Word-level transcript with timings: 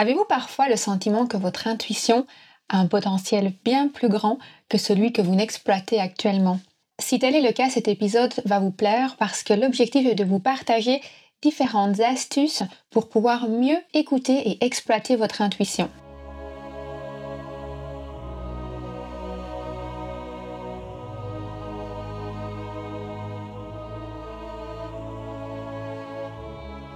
Avez-vous 0.00 0.24
parfois 0.28 0.68
le 0.68 0.76
sentiment 0.76 1.26
que 1.26 1.36
votre 1.36 1.66
intuition 1.66 2.24
a 2.68 2.78
un 2.78 2.86
potentiel 2.86 3.52
bien 3.64 3.88
plus 3.88 4.08
grand 4.08 4.38
que 4.68 4.78
celui 4.78 5.12
que 5.12 5.20
vous 5.20 5.34
n'exploitez 5.34 5.98
actuellement? 5.98 6.60
Si 7.00 7.18
tel 7.18 7.34
est 7.34 7.42
le 7.42 7.50
cas, 7.50 7.68
cet 7.68 7.88
épisode 7.88 8.32
va 8.44 8.60
vous 8.60 8.70
plaire 8.70 9.16
parce 9.18 9.42
que 9.42 9.54
l'objectif 9.54 10.06
est 10.06 10.14
de 10.14 10.22
vous 10.22 10.38
partager 10.38 11.00
différentes 11.42 11.98
astuces 11.98 12.62
pour 12.90 13.08
pouvoir 13.08 13.48
mieux 13.48 13.78
écouter 13.92 14.48
et 14.48 14.64
exploiter 14.64 15.16
votre 15.16 15.42
intuition. 15.42 15.90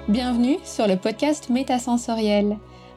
Bienvenue 0.06 0.58
sur 0.64 0.86
le 0.86 0.96
podcast 0.96 1.48
Métasensoriel 1.48 2.58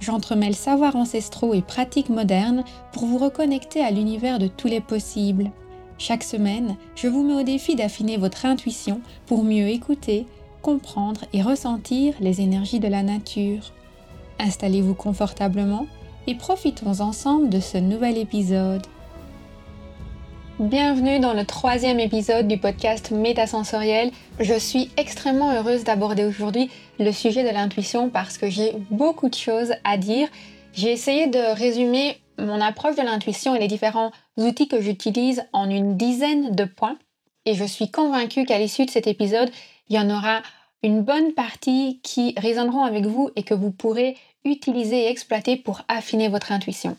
j'entremêle 0.00 0.54
savoirs 0.54 0.96
ancestraux 0.96 1.54
et 1.54 1.62
pratiques 1.62 2.08
modernes 2.08 2.64
pour 2.92 3.06
vous 3.06 3.18
reconnecter 3.18 3.80
à 3.80 3.90
l'univers 3.90 4.38
de 4.38 4.46
tous 4.46 4.68
les 4.68 4.80
possibles. 4.80 5.50
Chaque 5.98 6.24
semaine, 6.24 6.76
je 6.96 7.08
vous 7.08 7.22
mets 7.22 7.40
au 7.40 7.42
défi 7.42 7.76
d'affiner 7.76 8.16
votre 8.16 8.46
intuition 8.46 9.00
pour 9.26 9.44
mieux 9.44 9.68
écouter, 9.68 10.26
comprendre 10.62 11.26
et 11.32 11.42
ressentir 11.42 12.14
les 12.20 12.40
énergies 12.40 12.80
de 12.80 12.88
la 12.88 13.02
nature. 13.02 13.72
Installez-vous 14.38 14.94
confortablement 14.94 15.86
et 16.26 16.34
profitons 16.34 17.00
ensemble 17.00 17.50
de 17.50 17.60
ce 17.60 17.76
nouvel 17.76 18.16
épisode. 18.16 18.86
Bienvenue 20.60 21.20
dans 21.20 21.32
le 21.32 21.46
troisième 21.46 21.98
épisode 22.00 22.46
du 22.46 22.58
podcast 22.58 23.12
Métasensoriel. 23.12 24.10
Je 24.40 24.52
suis 24.58 24.90
extrêmement 24.98 25.52
heureuse 25.52 25.84
d'aborder 25.84 26.22
aujourd'hui 26.26 26.70
le 26.98 27.12
sujet 27.12 27.42
de 27.44 27.48
l'intuition 27.48 28.10
parce 28.10 28.36
que 28.36 28.50
j'ai 28.50 28.74
beaucoup 28.90 29.30
de 29.30 29.34
choses 29.34 29.72
à 29.84 29.96
dire. 29.96 30.28
J'ai 30.74 30.92
essayé 30.92 31.28
de 31.28 31.38
résumer 31.56 32.18
mon 32.38 32.60
approche 32.60 32.94
de 32.94 33.00
l'intuition 33.00 33.54
et 33.54 33.58
les 33.58 33.68
différents 33.68 34.12
outils 34.36 34.68
que 34.68 34.82
j'utilise 34.82 35.42
en 35.54 35.70
une 35.70 35.96
dizaine 35.96 36.54
de 36.54 36.64
points. 36.64 36.98
Et 37.46 37.54
je 37.54 37.64
suis 37.64 37.90
convaincue 37.90 38.44
qu'à 38.44 38.58
l'issue 38.58 38.84
de 38.84 38.90
cet 38.90 39.06
épisode, 39.06 39.50
il 39.88 39.96
y 39.96 39.98
en 39.98 40.10
aura 40.10 40.42
une 40.82 41.00
bonne 41.00 41.32
partie 41.32 42.00
qui 42.02 42.34
résonneront 42.36 42.84
avec 42.84 43.06
vous 43.06 43.30
et 43.34 43.44
que 43.44 43.54
vous 43.54 43.70
pourrez 43.70 44.14
utiliser 44.44 45.04
et 45.04 45.08
exploiter 45.08 45.56
pour 45.56 45.80
affiner 45.88 46.28
votre 46.28 46.52
intuition. 46.52 46.98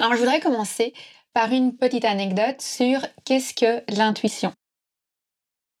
Alors 0.00 0.14
je 0.14 0.18
voudrais 0.18 0.40
commencer 0.40 0.92
par 1.38 1.52
une 1.52 1.76
petite 1.76 2.04
anecdote 2.04 2.60
sur 2.60 2.98
qu'est-ce 3.24 3.54
que 3.54 3.84
l'intuition. 3.96 4.52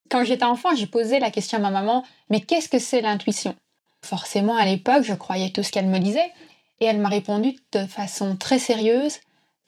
Quand 0.08 0.22
j'étais 0.22 0.44
enfant, 0.44 0.68
j'ai 0.76 0.86
posé 0.86 1.18
la 1.18 1.32
question 1.32 1.58
à 1.58 1.60
ma 1.60 1.70
maman, 1.70 2.04
mais 2.30 2.40
qu'est-ce 2.40 2.68
que 2.68 2.78
c'est 2.78 3.00
l'intuition? 3.00 3.56
Forcément, 4.04 4.56
à 4.56 4.64
l'époque, 4.64 5.02
je 5.02 5.14
croyais 5.14 5.50
tout 5.50 5.64
ce 5.64 5.72
qu'elle 5.72 5.88
me 5.88 5.98
disait, 5.98 6.32
et 6.78 6.84
elle 6.84 7.00
m'a 7.00 7.08
répondu 7.08 7.56
de 7.72 7.86
façon 7.86 8.36
très 8.36 8.60
sérieuse, 8.60 9.18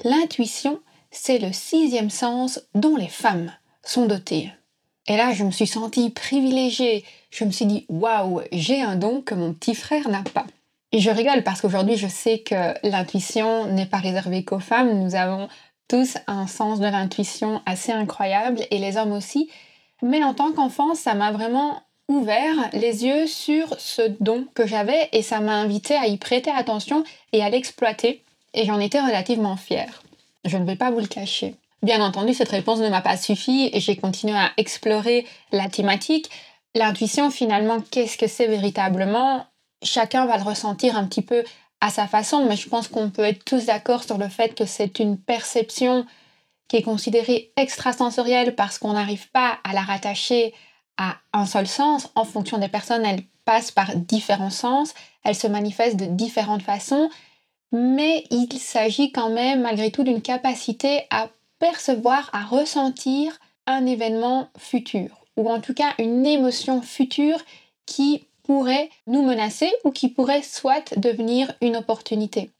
l'intuition, 0.04 0.78
c'est 1.10 1.38
le 1.38 1.52
sixième 1.52 2.10
sens 2.10 2.60
dont 2.76 2.94
les 2.94 3.08
femmes 3.08 3.52
sont 3.82 4.06
dotées. 4.06 4.52
Et 5.08 5.16
là, 5.16 5.32
je 5.32 5.42
me 5.42 5.50
suis 5.50 5.66
sentie 5.66 6.10
privilégiée. 6.10 7.04
Je 7.32 7.44
me 7.44 7.50
suis 7.50 7.66
dit, 7.66 7.84
waouh, 7.88 8.42
j'ai 8.52 8.80
un 8.80 8.94
don 8.94 9.22
que 9.22 9.34
mon 9.34 9.54
petit 9.54 9.74
frère 9.74 10.08
n'a 10.08 10.22
pas. 10.22 10.46
Et 10.92 11.00
je 11.00 11.10
rigole 11.10 11.42
parce 11.42 11.60
qu'aujourd'hui, 11.60 11.96
je 11.96 12.08
sais 12.08 12.40
que 12.40 12.74
l'intuition 12.88 13.66
n'est 13.66 13.86
pas 13.86 13.98
réservée 13.98 14.44
qu'aux 14.44 14.60
femmes. 14.60 15.02
Nous 15.02 15.14
avons 15.14 15.48
tous 15.90 16.16
un 16.28 16.46
sens 16.46 16.78
de 16.78 16.86
l'intuition 16.86 17.60
assez 17.66 17.90
incroyable 17.90 18.60
et 18.70 18.78
les 18.78 18.96
hommes 18.96 19.12
aussi. 19.12 19.50
Mais 20.02 20.22
en 20.22 20.34
tant 20.34 20.52
qu'enfant, 20.52 20.94
ça 20.94 21.14
m'a 21.14 21.32
vraiment 21.32 21.82
ouvert 22.06 22.54
les 22.72 23.04
yeux 23.04 23.26
sur 23.26 23.74
ce 23.78 24.02
don 24.20 24.46
que 24.54 24.68
j'avais 24.68 25.08
et 25.12 25.22
ça 25.22 25.40
m'a 25.40 25.54
invité 25.54 25.96
à 25.96 26.06
y 26.06 26.16
prêter 26.16 26.50
attention 26.50 27.02
et 27.32 27.42
à 27.42 27.50
l'exploiter 27.50 28.22
et 28.54 28.64
j'en 28.64 28.78
étais 28.78 29.00
relativement 29.00 29.56
fière. 29.56 30.02
Je 30.44 30.56
ne 30.56 30.64
vais 30.64 30.76
pas 30.76 30.92
vous 30.92 31.00
le 31.00 31.06
cacher. 31.06 31.56
Bien 31.82 32.00
entendu, 32.00 32.34
cette 32.34 32.50
réponse 32.50 32.78
ne 32.78 32.88
m'a 32.88 33.02
pas 33.02 33.16
suffi 33.16 33.68
et 33.72 33.80
j'ai 33.80 33.96
continué 33.96 34.36
à 34.36 34.52
explorer 34.58 35.26
la 35.50 35.68
thématique. 35.68 36.30
L'intuition, 36.76 37.30
finalement, 37.30 37.80
qu'est-ce 37.90 38.16
que 38.16 38.28
c'est 38.28 38.46
véritablement? 38.46 39.44
Chacun 39.82 40.26
va 40.26 40.36
le 40.36 40.44
ressentir 40.44 40.96
un 40.96 41.06
petit 41.06 41.22
peu 41.22 41.42
à 41.80 41.90
sa 41.90 42.06
façon, 42.06 42.46
mais 42.46 42.56
je 42.56 42.68
pense 42.68 42.88
qu'on 42.88 43.10
peut 43.10 43.24
être 43.24 43.44
tous 43.44 43.66
d'accord 43.66 44.04
sur 44.04 44.18
le 44.18 44.28
fait 44.28 44.54
que 44.54 44.66
c'est 44.66 44.98
une 44.98 45.18
perception 45.18 46.06
qui 46.68 46.76
est 46.76 46.82
considérée 46.82 47.52
extrasensorielle 47.56 48.54
parce 48.54 48.78
qu'on 48.78 48.92
n'arrive 48.92 49.30
pas 49.30 49.58
à 49.64 49.72
la 49.72 49.80
rattacher 49.80 50.54
à 50.98 51.16
un 51.32 51.46
seul 51.46 51.66
sens. 51.66 52.08
En 52.14 52.24
fonction 52.24 52.58
des 52.58 52.68
personnes, 52.68 53.04
elle 53.04 53.22
passe 53.44 53.70
par 53.70 53.96
différents 53.96 54.50
sens, 54.50 54.94
elle 55.24 55.34
se 55.34 55.46
manifeste 55.46 55.96
de 55.96 56.04
différentes 56.04 56.62
façons, 56.62 57.10
mais 57.72 58.24
il 58.30 58.52
s'agit 58.58 59.10
quand 59.10 59.30
même 59.30 59.62
malgré 59.62 59.90
tout 59.90 60.04
d'une 60.04 60.22
capacité 60.22 61.06
à 61.10 61.28
percevoir, 61.58 62.30
à 62.32 62.44
ressentir 62.44 63.38
un 63.66 63.86
événement 63.86 64.48
futur, 64.58 65.24
ou 65.36 65.50
en 65.50 65.60
tout 65.60 65.74
cas 65.74 65.94
une 65.98 66.26
émotion 66.26 66.82
future 66.82 67.38
qui 67.86 68.26
pourrait 68.50 68.90
nous 69.06 69.22
menacer 69.22 69.72
ou 69.84 69.92
qui 69.92 70.08
pourrait 70.08 70.42
soit 70.42 70.92
devenir 70.96 71.52
une 71.60 71.76
opportunité. 71.76 72.50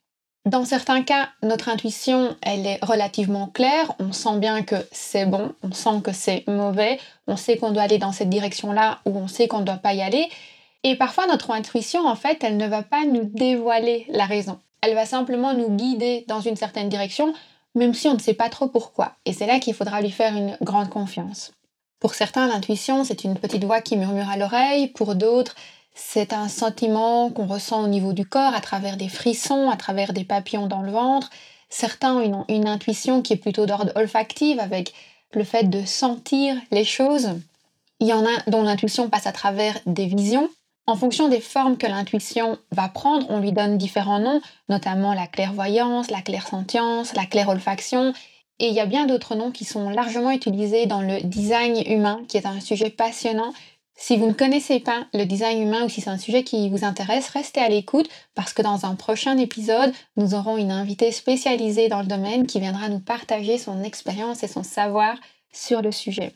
Dans 0.45 0.63
certains 0.63 1.03
cas, 1.03 1.27
notre 1.43 1.67
intuition, 1.67 2.33
elle 2.41 2.65
est 2.65 2.79
relativement 2.81 3.47
claire, 3.47 3.91
on 3.99 4.13
sent 4.13 4.37
bien 4.37 4.63
que 4.63 4.77
c'est 4.93 5.25
bon, 5.25 5.51
on 5.63 5.73
sent 5.73 5.99
que 6.01 6.13
c'est 6.13 6.47
mauvais, 6.47 6.97
on 7.27 7.35
sait 7.35 7.57
qu'on 7.57 7.71
doit 7.71 7.83
aller 7.83 7.97
dans 7.97 8.13
cette 8.13 8.29
direction-là 8.29 8.99
ou 9.05 9.17
on 9.17 9.27
sait 9.27 9.49
qu'on 9.49 9.59
ne 9.59 9.65
doit 9.65 9.75
pas 9.75 9.93
y 9.93 10.01
aller. 10.01 10.29
Et 10.85 10.95
parfois, 10.95 11.27
notre 11.27 11.51
intuition, 11.51 12.07
en 12.07 12.15
fait, 12.15 12.41
elle 12.41 12.55
ne 12.55 12.69
va 12.69 12.83
pas 12.83 13.03
nous 13.03 13.25
dévoiler 13.25 14.05
la 14.07 14.23
raison. 14.23 14.59
Elle 14.81 14.95
va 14.95 15.05
simplement 15.05 15.53
nous 15.53 15.75
guider 15.75 16.23
dans 16.29 16.39
une 16.39 16.55
certaine 16.55 16.87
direction, 16.87 17.33
même 17.75 17.93
si 17.93 18.07
on 18.07 18.13
ne 18.13 18.19
sait 18.19 18.33
pas 18.33 18.47
trop 18.47 18.69
pourquoi. 18.69 19.15
Et 19.25 19.33
c'est 19.33 19.45
là 19.45 19.59
qu'il 19.59 19.73
faudra 19.73 19.99
lui 19.99 20.11
faire 20.11 20.37
une 20.37 20.55
grande 20.61 20.89
confiance. 20.89 21.51
Pour 21.99 22.15
certains, 22.15 22.47
l'intuition, 22.47 23.03
c'est 23.03 23.25
une 23.25 23.35
petite 23.35 23.63
voix 23.63 23.79
qui 23.79 23.95
murmure 23.95 24.29
à 24.29 24.37
l'oreille, 24.37 24.87
pour 24.87 25.13
d'autres, 25.15 25.55
c'est 25.93 26.33
un 26.33 26.47
sentiment 26.47 27.29
qu'on 27.29 27.45
ressent 27.45 27.83
au 27.83 27.87
niveau 27.87 28.13
du 28.13 28.25
corps 28.25 28.53
à 28.53 28.61
travers 28.61 28.97
des 28.97 29.09
frissons, 29.09 29.69
à 29.69 29.75
travers 29.75 30.13
des 30.13 30.23
papillons 30.23 30.67
dans 30.67 30.81
le 30.81 30.91
ventre. 30.91 31.29
Certains 31.69 32.15
ont 32.15 32.45
une, 32.49 32.67
intuition 32.67 33.21
qui 33.21 33.33
est 33.33 33.37
plutôt 33.37 33.65
d'ordre 33.65 33.91
olfactive 33.95 34.59
avec 34.59 34.93
le 35.33 35.43
fait 35.43 35.69
de 35.69 35.85
sentir 35.85 36.55
les 36.71 36.83
choses. 36.83 37.29
Il 37.99 38.07
y 38.07 38.13
en 38.13 38.25
a 38.25 38.49
dont 38.49 38.63
l'intuition 38.63 39.09
passe 39.09 39.27
à 39.27 39.31
travers 39.31 39.79
des 39.85 40.05
visions. 40.07 40.49
En 40.87 40.95
fonction 40.95 41.29
des 41.29 41.39
formes 41.39 41.77
que 41.77 41.87
l'intuition 41.87 42.57
va 42.71 42.89
prendre, 42.89 43.25
on 43.29 43.39
lui 43.39 43.51
donne 43.51 43.77
différents 43.77 44.19
noms, 44.19 44.41
notamment 44.67 45.13
la 45.13 45.27
clairvoyance, 45.27 46.09
la 46.09 46.21
clairsentience, 46.21 47.13
la 47.13 47.25
clairolfaction. 47.25 48.13
Et 48.59 48.67
il 48.67 48.73
y 48.73 48.79
a 48.79 48.85
bien 48.85 49.05
d'autres 49.05 49.35
noms 49.35 49.51
qui 49.51 49.63
sont 49.63 49.89
largement 49.89 50.31
utilisés 50.31 50.87
dans 50.87 51.01
le 51.01 51.21
design 51.21 51.81
humain, 51.85 52.21
qui 52.27 52.37
est 52.37 52.45
un 52.45 52.59
sujet 52.59 52.89
passionnant 52.89 53.53
si 54.01 54.17
vous 54.17 54.25
ne 54.25 54.33
connaissez 54.33 54.79
pas 54.79 55.05
le 55.13 55.25
design 55.25 55.61
humain 55.61 55.85
ou 55.85 55.89
si 55.89 56.01
c'est 56.01 56.09
un 56.09 56.17
sujet 56.17 56.43
qui 56.43 56.71
vous 56.71 56.83
intéresse, 56.83 57.29
restez 57.29 57.61
à 57.61 57.69
l'écoute 57.69 58.09
parce 58.33 58.51
que 58.51 58.63
dans 58.63 58.87
un 58.87 58.95
prochain 58.95 59.37
épisode, 59.37 59.93
nous 60.17 60.33
aurons 60.33 60.57
une 60.57 60.71
invitée 60.71 61.11
spécialisée 61.11 61.87
dans 61.87 62.01
le 62.01 62.07
domaine 62.07 62.47
qui 62.47 62.59
viendra 62.59 62.89
nous 62.89 62.99
partager 62.99 63.59
son 63.59 63.83
expérience 63.83 64.41
et 64.41 64.47
son 64.47 64.63
savoir 64.63 65.17
sur 65.51 65.83
le 65.83 65.91
sujet. 65.91 66.33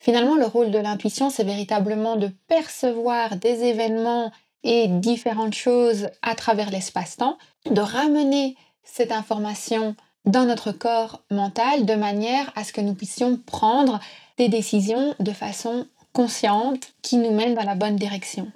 Finalement, 0.00 0.36
le 0.36 0.46
rôle 0.46 0.70
de 0.70 0.78
l'intuition, 0.78 1.28
c'est 1.28 1.44
véritablement 1.44 2.16
de 2.16 2.30
percevoir 2.46 3.36
des 3.36 3.64
événements 3.64 4.32
et 4.62 4.88
différentes 4.88 5.54
choses 5.54 6.08
à 6.22 6.34
travers 6.34 6.70
l'espace-temps, 6.70 7.36
de 7.70 7.82
ramener 7.82 8.56
cette 8.82 9.12
information 9.12 9.94
dans 10.24 10.46
notre 10.46 10.72
corps 10.72 11.22
mental 11.30 11.84
de 11.84 11.94
manière 11.94 12.50
à 12.56 12.64
ce 12.64 12.72
que 12.72 12.80
nous 12.80 12.94
puissions 12.94 13.38
prendre 13.44 14.00
des 14.38 14.48
décisions 14.48 15.14
de 15.20 15.32
façon 15.32 15.86
consciente 16.18 16.94
qui 17.00 17.16
nous 17.16 17.30
mène 17.30 17.54
dans 17.54 17.62
la 17.62 17.76
bonne 17.76 17.94
direction. 17.94 18.50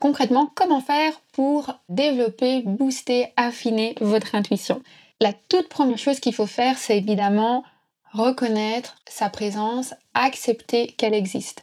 Concrètement, 0.00 0.50
comment 0.56 0.80
faire 0.80 1.12
pour 1.32 1.72
développer, 1.88 2.62
booster, 2.62 3.32
affiner 3.36 3.94
votre 4.00 4.34
intuition? 4.34 4.82
La 5.20 5.32
toute 5.32 5.68
première 5.68 5.98
chose 5.98 6.18
qu'il 6.18 6.34
faut 6.34 6.48
faire, 6.48 6.76
c'est 6.76 6.98
évidemment 6.98 7.62
reconnaître 8.10 8.96
sa 9.08 9.30
présence, 9.30 9.94
accepter 10.14 10.88
qu'elle 10.88 11.14
existe. 11.14 11.62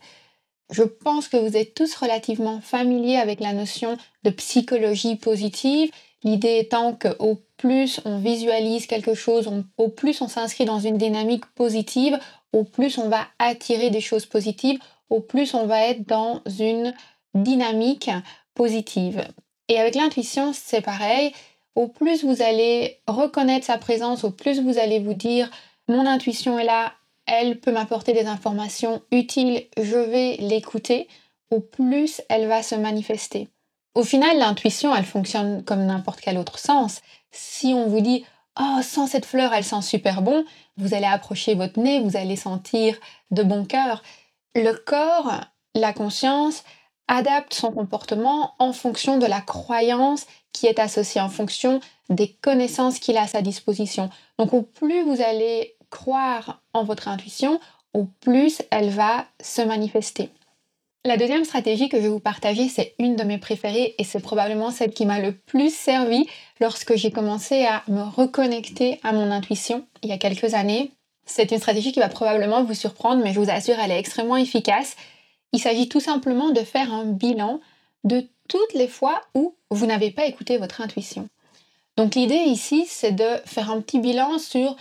Je 0.69 0.83
pense 0.83 1.27
que 1.27 1.35
vous 1.35 1.57
êtes 1.57 1.73
tous 1.73 1.95
relativement 1.95 2.61
familiers 2.61 3.17
avec 3.17 3.41
la 3.41 3.51
notion 3.51 3.97
de 4.23 4.29
psychologie 4.29 5.17
positive. 5.17 5.91
L'idée 6.23 6.59
étant 6.59 6.93
qu'au 6.93 7.41
plus 7.57 7.99
on 8.05 8.19
visualise 8.19 8.87
quelque 8.87 9.15
chose, 9.15 9.51
au 9.77 9.89
plus 9.89 10.21
on 10.21 10.29
s'inscrit 10.29 10.63
dans 10.63 10.79
une 10.79 10.97
dynamique 10.97 11.45
positive, 11.55 12.17
au 12.53 12.63
plus 12.63 12.97
on 12.97 13.09
va 13.09 13.27
attirer 13.37 13.89
des 13.89 13.99
choses 13.99 14.25
positives, 14.25 14.79
au 15.09 15.21
plus 15.21 15.53
on 15.53 15.65
va 15.65 15.87
être 15.87 16.07
dans 16.07 16.41
une 16.59 16.93
dynamique 17.33 18.09
positive. 18.53 19.25
Et 19.67 19.79
avec 19.79 19.95
l'intuition, 19.95 20.51
c'est 20.53 20.81
pareil. 20.81 21.33
Au 21.75 21.87
plus 21.87 22.23
vous 22.23 22.41
allez 22.41 22.99
reconnaître 23.07 23.65
sa 23.65 23.77
présence, 23.77 24.23
au 24.23 24.31
plus 24.31 24.61
vous 24.61 24.77
allez 24.77 24.99
vous 24.99 25.13
dire 25.13 25.49
mon 25.87 26.05
intuition 26.05 26.57
est 26.57 26.65
là, 26.65 26.93
elle 27.27 27.59
peut 27.59 27.71
m'apporter 27.71 28.13
des 28.13 28.25
informations 28.25 29.01
utiles, 29.11 29.65
je 29.77 29.97
vais 29.97 30.37
l'écouter, 30.37 31.07
au 31.51 31.59
plus 31.59 32.21
elle 32.29 32.47
va 32.47 32.63
se 32.63 32.75
manifester. 32.75 33.49
Au 33.93 34.03
final, 34.03 34.37
l'intuition, 34.37 34.93
elle 34.93 35.05
fonctionne 35.05 35.63
comme 35.63 35.85
n'importe 35.85 36.19
quel 36.19 36.37
autre 36.37 36.59
sens. 36.59 37.01
Si 37.31 37.67
on 37.67 37.87
vous 37.87 38.01
dit 38.01 38.25
Oh, 38.59 38.81
sans 38.81 39.07
cette 39.07 39.25
fleur, 39.25 39.53
elle 39.53 39.63
sent 39.63 39.81
super 39.81 40.21
bon, 40.21 40.45
vous 40.77 40.93
allez 40.93 41.05
approcher 41.05 41.55
votre 41.55 41.79
nez, 41.79 41.99
vous 41.99 42.15
allez 42.15 42.35
sentir 42.35 42.97
de 43.31 43.43
bon 43.43 43.65
cœur. 43.65 44.01
Le 44.55 44.71
corps, 44.71 45.41
la 45.75 45.91
conscience, 45.91 46.63
adapte 47.07 47.53
son 47.53 47.71
comportement 47.71 48.53
en 48.57 48.73
fonction 48.73 49.17
de 49.17 49.25
la 49.25 49.41
croyance 49.41 50.25
qui 50.53 50.65
est 50.65 50.79
associée, 50.79 51.21
en 51.21 51.29
fonction 51.29 51.81
des 52.09 52.29
connaissances 52.41 52.99
qu'il 52.99 53.17
a 53.17 53.23
à 53.23 53.27
sa 53.27 53.41
disposition. 53.41 54.09
Donc 54.39 54.53
au 54.53 54.61
plus 54.61 55.03
vous 55.03 55.21
allez 55.21 55.75
croire 55.89 56.61
en 56.73 56.83
votre 56.83 57.07
intuition, 57.07 57.59
au 57.93 58.05
plus 58.21 58.61
elle 58.71 58.89
va 58.89 59.25
se 59.41 59.61
manifester. 59.61 60.29
La 61.03 61.17
deuxième 61.17 61.45
stratégie 61.45 61.87
que 61.87 61.97
je 61.97 62.03
vais 62.03 62.09
vous 62.09 62.19
partager, 62.19 62.67
c'est 62.67 62.95
une 62.97 63.15
de 63.15 63.23
mes 63.23 63.37
préférées 63.37 63.93
et 63.99 64.03
c'est 64.03 64.19
probablement 64.19 64.71
celle 64.71 64.91
qui 64.91 65.05
m'a 65.05 65.19
le 65.19 65.33
plus 65.33 65.71
servi 65.71 66.25
lorsque 66.59 66.95
j'ai 66.95 67.11
commencé 67.11 67.65
à 67.65 67.83
me 67.87 68.01
reconnecter 68.01 68.99
à 69.03 69.11
mon 69.11 69.29
intuition 69.31 69.85
il 70.01 70.09
y 70.09 70.13
a 70.13 70.17
quelques 70.17 70.55
années. 70.55 70.94
C'est 71.25 71.51
une 71.51 71.57
stratégie 71.57 71.91
qui 71.91 71.99
va 71.99 72.09
probablement 72.09 72.63
vous 72.63 72.73
surprendre, 72.73 73.23
mais 73.23 73.33
je 73.33 73.39
vous 73.39 73.49
assure, 73.49 73.75
elle 73.79 73.91
est 73.91 73.99
extrêmement 73.99 74.37
efficace. 74.37 74.95
Il 75.53 75.59
s'agit 75.59 75.89
tout 75.89 75.99
simplement 75.99 76.51
de 76.51 76.61
faire 76.61 76.93
un 76.93 77.05
bilan 77.05 77.59
de 78.03 78.27
toutes 78.47 78.73
les 78.73 78.87
fois 78.87 79.21
où 79.33 79.55
vous 79.71 79.85
n'avez 79.85 80.11
pas 80.11 80.25
écouté 80.25 80.57
votre 80.57 80.81
intuition. 80.81 81.27
Donc 81.97 82.15
l'idée 82.15 82.35
ici, 82.35 82.85
c'est 82.87 83.13
de 83.13 83.25
faire 83.45 83.71
un 83.71 83.81
petit 83.81 83.99
bilan 83.99 84.37
sur 84.37 84.75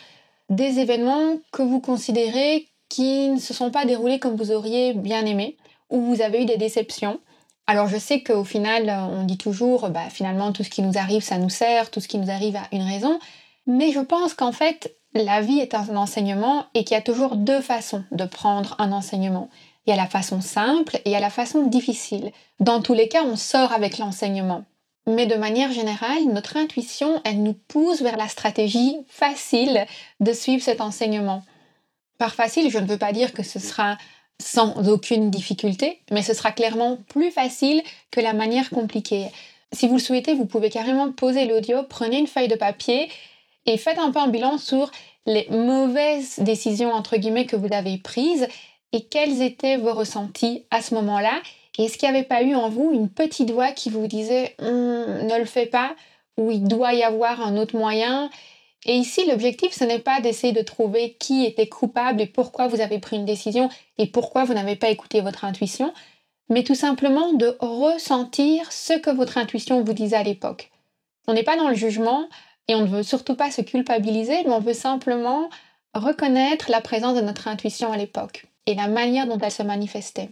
des 0.50 0.80
événements 0.80 1.38
que 1.52 1.62
vous 1.62 1.80
considérez 1.80 2.68
qui 2.88 3.28
ne 3.28 3.38
se 3.38 3.54
sont 3.54 3.70
pas 3.70 3.86
déroulés 3.86 4.18
comme 4.18 4.36
vous 4.36 4.52
auriez 4.52 4.92
bien 4.92 5.24
aimé 5.24 5.56
où 5.90 6.00
vous 6.00 6.20
avez 6.20 6.42
eu 6.42 6.44
des 6.44 6.56
déceptions. 6.56 7.20
Alors 7.66 7.88
je 7.88 7.96
sais 7.96 8.22
qu'au 8.22 8.44
final, 8.44 8.90
on 9.10 9.24
dit 9.24 9.38
toujours, 9.38 9.88
bah, 9.88 10.10
finalement, 10.10 10.52
tout 10.52 10.64
ce 10.64 10.70
qui 10.70 10.82
nous 10.82 10.98
arrive, 10.98 11.22
ça 11.22 11.38
nous 11.38 11.48
sert, 11.48 11.90
tout 11.90 12.00
ce 12.00 12.08
qui 12.08 12.18
nous 12.18 12.30
arrive 12.30 12.56
a 12.56 12.68
une 12.72 12.82
raison. 12.82 13.18
Mais 13.66 13.92
je 13.92 14.00
pense 14.00 14.34
qu'en 14.34 14.52
fait, 14.52 14.94
la 15.14 15.40
vie 15.40 15.60
est 15.60 15.74
un 15.74 15.96
enseignement 15.96 16.66
et 16.74 16.84
qu'il 16.84 16.94
y 16.94 16.98
a 16.98 17.02
toujours 17.02 17.36
deux 17.36 17.60
façons 17.60 18.04
de 18.10 18.24
prendre 18.24 18.74
un 18.78 18.92
enseignement. 18.92 19.48
Il 19.86 19.90
y 19.90 19.92
a 19.92 19.96
la 19.96 20.08
façon 20.08 20.40
simple 20.40 20.96
et 20.96 21.10
il 21.10 21.12
y 21.12 21.16
a 21.16 21.20
la 21.20 21.30
façon 21.30 21.66
difficile. 21.66 22.32
Dans 22.58 22.80
tous 22.80 22.94
les 22.94 23.08
cas, 23.08 23.22
on 23.24 23.36
sort 23.36 23.72
avec 23.72 23.98
l'enseignement. 23.98 24.64
Mais 25.06 25.26
de 25.26 25.34
manière 25.34 25.70
générale, 25.72 26.24
notre 26.32 26.56
intuition, 26.56 27.20
elle 27.24 27.42
nous 27.42 27.52
pousse 27.52 28.00
vers 28.00 28.16
la 28.16 28.28
stratégie 28.28 28.96
facile 29.06 29.86
de 30.20 30.32
suivre 30.32 30.62
cet 30.62 30.80
enseignement. 30.80 31.44
Par 32.18 32.34
facile, 32.34 32.70
je 32.70 32.78
ne 32.78 32.86
veux 32.86 32.96
pas 32.96 33.12
dire 33.12 33.32
que 33.34 33.42
ce 33.42 33.58
sera 33.58 33.98
sans 34.40 34.88
aucune 34.88 35.30
difficulté, 35.30 36.00
mais 36.10 36.22
ce 36.22 36.34
sera 36.34 36.52
clairement 36.52 36.98
plus 37.08 37.30
facile 37.30 37.82
que 38.10 38.20
la 38.20 38.32
manière 38.32 38.70
compliquée. 38.70 39.28
Si 39.72 39.86
vous 39.86 39.94
le 39.94 40.00
souhaitez, 40.00 40.34
vous 40.34 40.46
pouvez 40.46 40.70
carrément 40.70 41.12
poser 41.12 41.44
l'audio, 41.44 41.82
prenez 41.88 42.18
une 42.18 42.26
feuille 42.26 42.48
de 42.48 42.56
papier 42.56 43.10
et 43.66 43.76
faites 43.76 43.98
un 43.98 44.10
peu 44.10 44.18
un 44.18 44.28
bilan 44.28 44.58
sur 44.58 44.90
les 45.26 45.46
mauvaises 45.50 46.38
décisions 46.40 46.92
entre 46.92 47.16
guillemets 47.16 47.46
que 47.46 47.56
vous 47.56 47.72
avez 47.72 47.98
prises 47.98 48.48
et 48.92 49.04
quels 49.04 49.42
étaient 49.42 49.76
vos 49.76 49.94
ressentis 49.94 50.64
à 50.70 50.82
ce 50.82 50.94
moment-là. 50.94 51.40
Et 51.78 51.84
est-ce 51.84 51.98
qu'il 51.98 52.08
n'y 52.10 52.16
avait 52.16 52.26
pas 52.26 52.42
eu 52.42 52.54
en 52.54 52.68
vous 52.68 52.92
une 52.92 53.08
petite 53.08 53.50
voix 53.50 53.72
qui 53.72 53.90
vous 53.90 54.06
disait 54.06 54.54
hum, 54.60 55.26
ne 55.26 55.38
le 55.38 55.46
fais 55.46 55.66
pas 55.66 55.94
ou 56.36 56.50
il 56.50 56.64
doit 56.64 56.94
y 56.94 57.02
avoir 57.02 57.40
un 57.40 57.56
autre 57.56 57.76
moyen 57.76 58.30
et 58.86 58.96
ici, 58.96 59.24
l'objectif, 59.26 59.72
ce 59.72 59.84
n'est 59.84 59.98
pas 59.98 60.20
d'essayer 60.20 60.52
de 60.52 60.60
trouver 60.60 61.16
qui 61.18 61.44
était 61.44 61.68
coupable 61.68 62.20
et 62.20 62.26
pourquoi 62.26 62.68
vous 62.68 62.80
avez 62.80 62.98
pris 62.98 63.16
une 63.16 63.24
décision 63.24 63.70
et 63.98 64.06
pourquoi 64.06 64.44
vous 64.44 64.54
n'avez 64.54 64.76
pas 64.76 64.90
écouté 64.90 65.22
votre 65.22 65.44
intuition, 65.44 65.92
mais 66.50 66.64
tout 66.64 66.74
simplement 66.74 67.32
de 67.32 67.56
ressentir 67.60 68.70
ce 68.70 68.92
que 68.92 69.10
votre 69.10 69.38
intuition 69.38 69.82
vous 69.82 69.94
disait 69.94 70.16
à 70.16 70.22
l'époque. 70.22 70.70
On 71.26 71.32
n'est 71.32 71.42
pas 71.42 71.56
dans 71.56 71.70
le 71.70 71.74
jugement 71.74 72.28
et 72.68 72.74
on 72.74 72.82
ne 72.82 72.86
veut 72.86 73.02
surtout 73.02 73.34
pas 73.34 73.50
se 73.50 73.62
culpabiliser, 73.62 74.42
mais 74.44 74.52
on 74.52 74.60
veut 74.60 74.74
simplement 74.74 75.48
reconnaître 75.94 76.70
la 76.70 76.80
présence 76.80 77.16
de 77.16 77.20
notre 77.20 77.48
intuition 77.48 77.92
à 77.92 77.96
l'époque 77.96 78.46
et 78.66 78.74
la 78.74 78.88
manière 78.88 79.26
dont 79.26 79.38
elle 79.38 79.50
se 79.50 79.62
manifestait. 79.62 80.30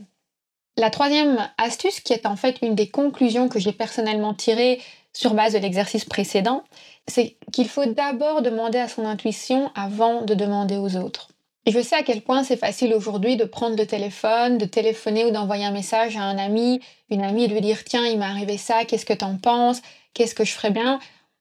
La 0.76 0.90
troisième 0.90 1.48
astuce, 1.58 2.00
qui 2.00 2.14
est 2.14 2.26
en 2.26 2.36
fait 2.36 2.58
une 2.62 2.74
des 2.74 2.88
conclusions 2.88 3.48
que 3.48 3.58
j'ai 3.58 3.72
personnellement 3.72 4.32
tirées 4.32 4.80
sur 5.12 5.34
base 5.34 5.52
de 5.52 5.58
l'exercice 5.58 6.06
précédent, 6.06 6.64
c'est 7.06 7.36
qu'il 7.52 7.68
faut 7.68 7.84
d'abord 7.84 8.40
demander 8.40 8.78
à 8.78 8.88
son 8.88 9.04
intuition 9.04 9.70
avant 9.74 10.22
de 10.22 10.34
demander 10.34 10.78
aux 10.78 10.96
autres. 10.96 11.28
Je 11.66 11.80
sais 11.80 11.94
à 11.94 12.02
quel 12.02 12.22
point 12.22 12.42
c'est 12.42 12.56
facile 12.56 12.94
aujourd'hui 12.94 13.36
de 13.36 13.44
prendre 13.44 13.76
le 13.76 13.86
téléphone, 13.86 14.58
de 14.58 14.64
téléphoner 14.64 15.26
ou 15.26 15.30
d'envoyer 15.30 15.64
un 15.64 15.70
message 15.70 16.16
à 16.16 16.22
un 16.22 16.38
ami, 16.38 16.80
une 17.10 17.22
amie 17.22 17.46
de 17.46 17.52
lui 17.52 17.60
dire 17.60 17.84
tiens, 17.84 18.04
il 18.04 18.18
m'est 18.18 18.24
arrivé 18.24 18.56
ça, 18.56 18.84
qu'est-ce 18.84 19.06
que 19.06 19.12
t'en 19.12 19.36
penses, 19.36 19.82
qu'est-ce 20.14 20.34
que 20.34 20.44
je 20.44 20.52
ferais 20.52 20.70
bien? 20.72 20.98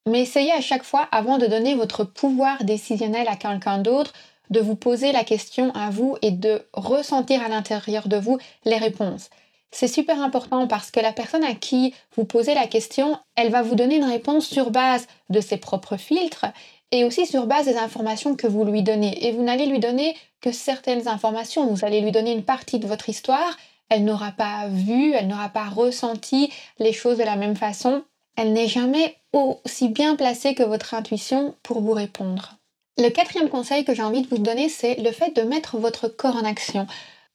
Mais 0.07 0.21
essayez 0.21 0.51
à 0.51 0.61
chaque 0.61 0.83
fois, 0.83 1.07
avant 1.11 1.37
de 1.37 1.45
donner 1.45 1.75
votre 1.75 2.03
pouvoir 2.03 2.63
décisionnel 2.63 3.27
à 3.27 3.35
quelqu'un 3.35 3.77
d'autre, 3.77 4.13
de 4.49 4.59
vous 4.59 4.75
poser 4.75 5.11
la 5.11 5.23
question 5.23 5.71
à 5.73 5.89
vous 5.89 6.17
et 6.21 6.31
de 6.31 6.65
ressentir 6.73 7.41
à 7.41 7.47
l'intérieur 7.47 8.07
de 8.07 8.17
vous 8.17 8.37
les 8.65 8.77
réponses. 8.77 9.29
C'est 9.71 9.87
super 9.87 10.21
important 10.21 10.67
parce 10.67 10.91
que 10.91 10.99
la 10.99 11.13
personne 11.13 11.45
à 11.45 11.55
qui 11.55 11.93
vous 12.15 12.25
posez 12.25 12.53
la 12.53 12.67
question, 12.67 13.17
elle 13.35 13.51
va 13.51 13.61
vous 13.61 13.75
donner 13.75 13.95
une 13.95 14.03
réponse 14.03 14.45
sur 14.45 14.69
base 14.69 15.07
de 15.29 15.39
ses 15.39 15.57
propres 15.57 15.95
filtres 15.95 16.45
et 16.91 17.05
aussi 17.05 17.25
sur 17.25 17.47
base 17.47 17.65
des 17.65 17.77
informations 17.77 18.35
que 18.35 18.47
vous 18.47 18.65
lui 18.65 18.83
donnez. 18.83 19.25
Et 19.25 19.31
vous 19.31 19.43
n'allez 19.43 19.65
lui 19.65 19.79
donner 19.79 20.17
que 20.41 20.51
certaines 20.51 21.07
informations, 21.07 21.67
vous 21.67 21.85
allez 21.85 22.01
lui 22.01 22.11
donner 22.11 22.33
une 22.33 22.43
partie 22.43 22.79
de 22.79 22.87
votre 22.87 23.07
histoire. 23.07 23.57
Elle 23.87 24.03
n'aura 24.03 24.31
pas 24.31 24.67
vu, 24.67 25.13
elle 25.13 25.27
n'aura 25.27 25.49
pas 25.49 25.69
ressenti 25.69 26.51
les 26.79 26.91
choses 26.91 27.17
de 27.17 27.23
la 27.23 27.37
même 27.37 27.55
façon. 27.55 28.03
Elle 28.35 28.53
n'est 28.53 28.67
jamais 28.67 29.17
aussi 29.33 29.89
bien 29.89 30.15
placée 30.15 30.55
que 30.55 30.63
votre 30.63 30.93
intuition 30.93 31.55
pour 31.63 31.81
vous 31.81 31.93
répondre. 31.93 32.57
Le 32.97 33.09
quatrième 33.09 33.49
conseil 33.49 33.85
que 33.85 33.93
j'ai 33.93 34.03
envie 34.03 34.21
de 34.21 34.27
vous 34.27 34.37
donner, 34.37 34.69
c'est 34.69 34.95
le 34.95 35.11
fait 35.11 35.35
de 35.35 35.41
mettre 35.41 35.77
votre 35.77 36.07
corps 36.07 36.35
en 36.35 36.45
action. 36.45 36.87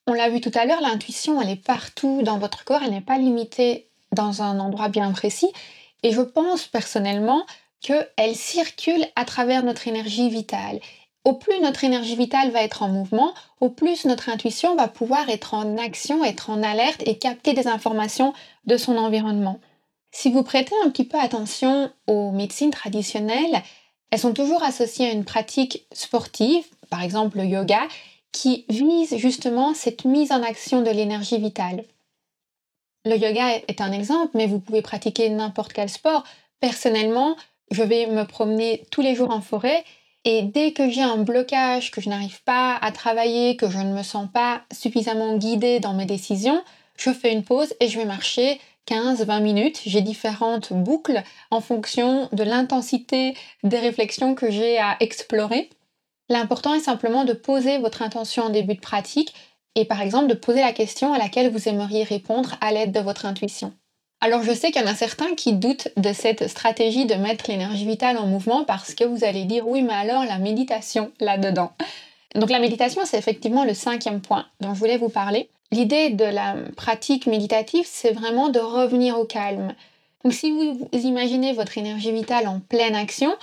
On 0.07 0.13
l'a 0.13 0.29
vu 0.29 0.41
tout 0.41 0.53
à 0.55 0.65
l'heure, 0.65 0.81
l'intuition, 0.81 1.41
elle 1.41 1.51
est 1.51 1.57
partout 1.57 2.23
dans 2.23 2.39
votre 2.39 2.65
corps, 2.65 2.83
elle 2.85 2.93
n'est 2.93 3.01
pas 3.01 3.19
limitée 3.19 3.89
dans 4.13 4.43
un 4.43 4.61
endroit 4.61 4.89
bien 4.89 5.11
précis. 5.13 5.51
Et 6.03 6.13
je 6.13 6.21
pense 6.21 6.67
personnellement 6.67 7.45
qu'elle 7.81 8.37
circule 8.37 9.05
à 9.17 9.25
travers 9.25 9.63
notre 9.65 9.89
énergie 9.89 10.29
vitale. 10.29 10.81
Au 11.25 11.33
plus 11.33 11.59
notre 11.61 11.83
énergie 11.83 12.15
vitale 12.15 12.51
va 12.53 12.63
être 12.63 12.85
en 12.85 12.89
mouvement, 12.89 13.35
au 13.61 13.69
plus 13.69 14.05
notre 14.05 14.29
intuition 14.29 14.77
va 14.77 14.87
pouvoir 14.87 15.29
être 15.29 15.55
en 15.55 15.77
action, 15.77 16.23
être 16.23 16.51
en 16.51 16.63
alerte 16.63 17.03
et 17.05 17.19
capter 17.19 17.53
des 17.53 17.67
informations 17.67 18.33
de 18.67 18.77
son 18.77 18.97
environnement. 18.97 19.59
Si 20.19 20.31
vous 20.31 20.43
prêtez 20.43 20.75
un 20.83 20.89
petit 20.89 21.05
peu 21.05 21.21
attention 21.21 21.93
aux 22.07 22.31
médecines 22.31 22.71
traditionnelles, 22.71 23.63
elles 24.11 24.19
sont 24.19 24.33
toujours 24.33 24.63
associées 24.63 25.11
à 25.11 25.13
une 25.13 25.27
pratique 25.27 25.87
sportive, 25.93 26.65
par 26.89 27.03
exemple 27.03 27.37
le 27.37 27.45
yoga, 27.45 27.83
qui 28.33 28.65
vise 28.71 29.15
justement 29.19 29.75
cette 29.75 30.07
mise 30.07 30.33
en 30.33 30.43
action 30.43 30.81
de 30.81 30.91
l'énergie 30.91 31.37
vitale. 31.37 31.85
Le 33.05 33.19
yoga 33.19 33.57
est 33.69 33.83
un 33.83 33.93
exemple, 33.93 34.31
mais 34.33 34.47
vous 34.47 34.59
pouvez 34.59 34.81
pratiquer 34.81 35.29
n'importe 35.29 35.75
quel 35.75 35.91
sport. 35.91 36.25
Personnellement, 36.61 37.37
je 37.71 37.83
vais 37.83 38.07
me 38.07 38.25
promener 38.25 38.87
tous 38.91 39.03
les 39.03 39.15
jours 39.15 39.31
en 39.31 39.43
forêt 39.43 39.85
et 40.25 40.41
dès 40.41 40.73
que 40.73 40.89
j'ai 40.89 41.03
un 41.03 41.19
blocage, 41.19 41.91
que 41.91 42.01
je 42.01 42.09
n'arrive 42.09 42.43
pas 42.45 42.75
à 42.77 42.91
travailler, 42.91 43.59
que 43.59 43.69
je 43.69 43.79
ne 43.79 43.93
me 43.93 44.03
sens 44.03 44.31
pas 44.33 44.63
suffisamment 44.73 45.37
guidée 45.37 45.79
dans 45.79 45.93
mes 45.93 46.07
décisions, 46.07 46.65
je 46.97 47.13
fais 47.13 47.35
une 47.35 47.45
pause 47.45 47.75
et 47.81 47.89
je 47.89 47.99
vais 47.99 48.07
marcher 48.07 48.59
15-20 48.89 49.43
minutes. 49.43 49.81
J'ai 49.85 50.01
différentes 50.01 50.73
boucles 50.73 51.23
en 51.51 51.61
fonction 51.61 52.29
de 52.33 52.43
l'intensité 52.43 53.35
des 53.63 53.79
réflexions 53.79 54.35
que 54.35 54.51
j'ai 54.51 54.79
à 54.79 54.97
explorer. 55.01 55.71
L'important 56.29 56.75
est 56.75 56.81
simplement 56.81 57.25
de 57.25 57.33
poser 57.33 57.79
votre 57.79 58.03
intention 58.03 58.45
en 58.45 58.51
début 58.51 58.75
de 58.75 58.81
pratique 58.81 59.35
et 59.75 59.85
par 59.85 60.01
exemple 60.01 60.29
de 60.29 60.35
poser 60.35 60.61
la 60.61 60.73
question 60.73 61.13
à 61.13 61.19
laquelle 61.19 61.51
vous 61.51 61.69
aimeriez 61.69 62.03
répondre 62.03 62.57
à 62.61 62.73
l'aide 62.73 62.93
de 62.93 63.01
votre 63.01 63.27
intuition. 63.27 63.73
Alors 64.21 64.43
je 64.43 64.53
sais 64.53 64.73
qu'il 64.73 64.81
y 64.81 64.85
en 64.85 64.91
a 64.91 64.95
certains 64.95 65.35
qui 65.35 65.53
doutent 65.53 65.89
de 65.97 66.13
cette 66.13 66.49
stratégie 66.49 67.05
de 67.05 67.15
mettre 67.15 67.51
l'énergie 67.51 67.85
vitale 67.85 68.17
en 68.17 68.27
mouvement 68.27 68.65
parce 68.65 68.95
que 68.95 69.05
vous 69.05 69.25
allez 69.25 69.45
dire 69.45 69.69
oui 69.69 69.83
mais 69.83 69.93
alors 69.93 70.25
la 70.25 70.39
méditation 70.39 71.13
là-dedans. 71.21 71.73
Donc 72.35 72.51
la 72.51 72.59
méditation 72.59 73.03
c'est 73.05 73.19
effectivement 73.19 73.65
le 73.65 73.75
cinquième 73.75 74.23
point 74.23 74.47
dont 74.61 74.75
je 74.75 74.79
voulais 74.79 74.97
vous 74.97 75.11
parler. 75.11 75.51
L'idée 75.73 76.11
de 76.11 76.25
la 76.25 76.57
pratique 76.77 77.27
méditative 77.27 77.87
c'est 77.87 78.13
vraiment 78.13 78.49
de 78.49 78.61
revenir 78.61 79.19
au 79.19 79.25
calme. 79.25 79.75
Donc 80.25 80.33
si 80.33 80.51
vous 80.51 80.89
imaginez 80.93 81.53
votre 81.53 81.79
énergie 81.79 82.13
vitale 82.13 82.49
en 82.49 82.61
pleine 82.61 82.95
action, 82.95 83.35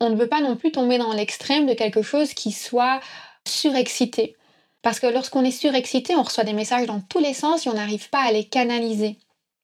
on 0.00 0.10
ne 0.10 0.16
veut 0.16 0.28
pas 0.28 0.40
non 0.40 0.56
plus 0.56 0.72
tomber 0.72 0.98
dans 0.98 1.12
l'extrême 1.12 1.66
de 1.66 1.74
quelque 1.74 2.02
chose 2.02 2.34
qui 2.34 2.52
soit 2.52 3.00
surexcité. 3.46 4.36
Parce 4.82 5.00
que 5.00 5.06
lorsqu'on 5.06 5.44
est 5.44 5.50
surexcité, 5.50 6.14
on 6.14 6.22
reçoit 6.22 6.44
des 6.44 6.52
messages 6.52 6.86
dans 6.86 7.00
tous 7.00 7.18
les 7.18 7.34
sens 7.34 7.66
et 7.66 7.70
on 7.70 7.74
n'arrive 7.74 8.08
pas 8.10 8.20
à 8.20 8.32
les 8.32 8.44
canaliser. 8.44 9.18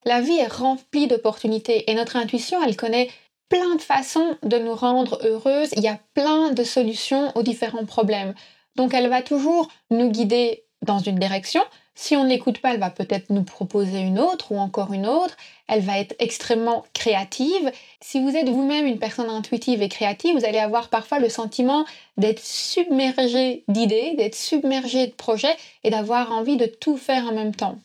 La 0.04 0.20
vie 0.20 0.38
est 0.38 0.52
remplie 0.52 1.06
d'opportunités 1.06 1.90
et 1.90 1.94
notre 1.94 2.16
intuition, 2.16 2.62
elle 2.62 2.76
connaît 2.76 3.08
plein 3.48 3.76
de 3.76 3.82
façons 3.82 4.36
de 4.42 4.58
nous 4.58 4.74
rendre 4.74 5.20
heureuses. 5.24 5.70
Il 5.76 5.82
y 5.82 5.88
a 5.88 6.00
plein 6.14 6.50
de 6.50 6.64
solutions 6.64 7.30
aux 7.36 7.42
différents 7.42 7.84
problèmes. 7.84 8.34
Donc 8.76 8.94
elle 8.94 9.08
va 9.08 9.22
toujours 9.22 9.68
nous 9.90 10.10
guider 10.10 10.64
dans 10.80 10.98
une 10.98 11.18
direction. 11.18 11.62
Si 11.94 12.16
on 12.16 12.24
n'écoute 12.24 12.58
pas, 12.58 12.72
elle 12.72 12.80
va 12.80 12.90
peut-être 12.90 13.30
nous 13.30 13.42
proposer 13.42 14.00
une 14.00 14.18
autre 14.18 14.52
ou 14.52 14.58
encore 14.58 14.92
une 14.92 15.06
autre. 15.06 15.36
Elle 15.68 15.82
va 15.82 15.98
être 15.98 16.14
extrêmement 16.18 16.84
créative. 16.94 17.70
Si 18.00 18.20
vous 18.20 18.34
êtes 18.34 18.48
vous-même 18.48 18.86
une 18.86 18.98
personne 18.98 19.28
intuitive 19.28 19.82
et 19.82 19.88
créative, 19.88 20.36
vous 20.36 20.44
allez 20.44 20.58
avoir 20.58 20.88
parfois 20.88 21.18
le 21.18 21.28
sentiment 21.28 21.84
d'être 22.16 22.42
submergé 22.42 23.64
d'idées, 23.68 24.14
d'être 24.16 24.34
submergé 24.34 25.06
de 25.06 25.12
projets 25.12 25.56
et 25.84 25.90
d'avoir 25.90 26.32
envie 26.32 26.56
de 26.56 26.66
tout 26.66 26.96
faire 26.96 27.26
en 27.26 27.32
même 27.32 27.54
temps. 27.54 27.78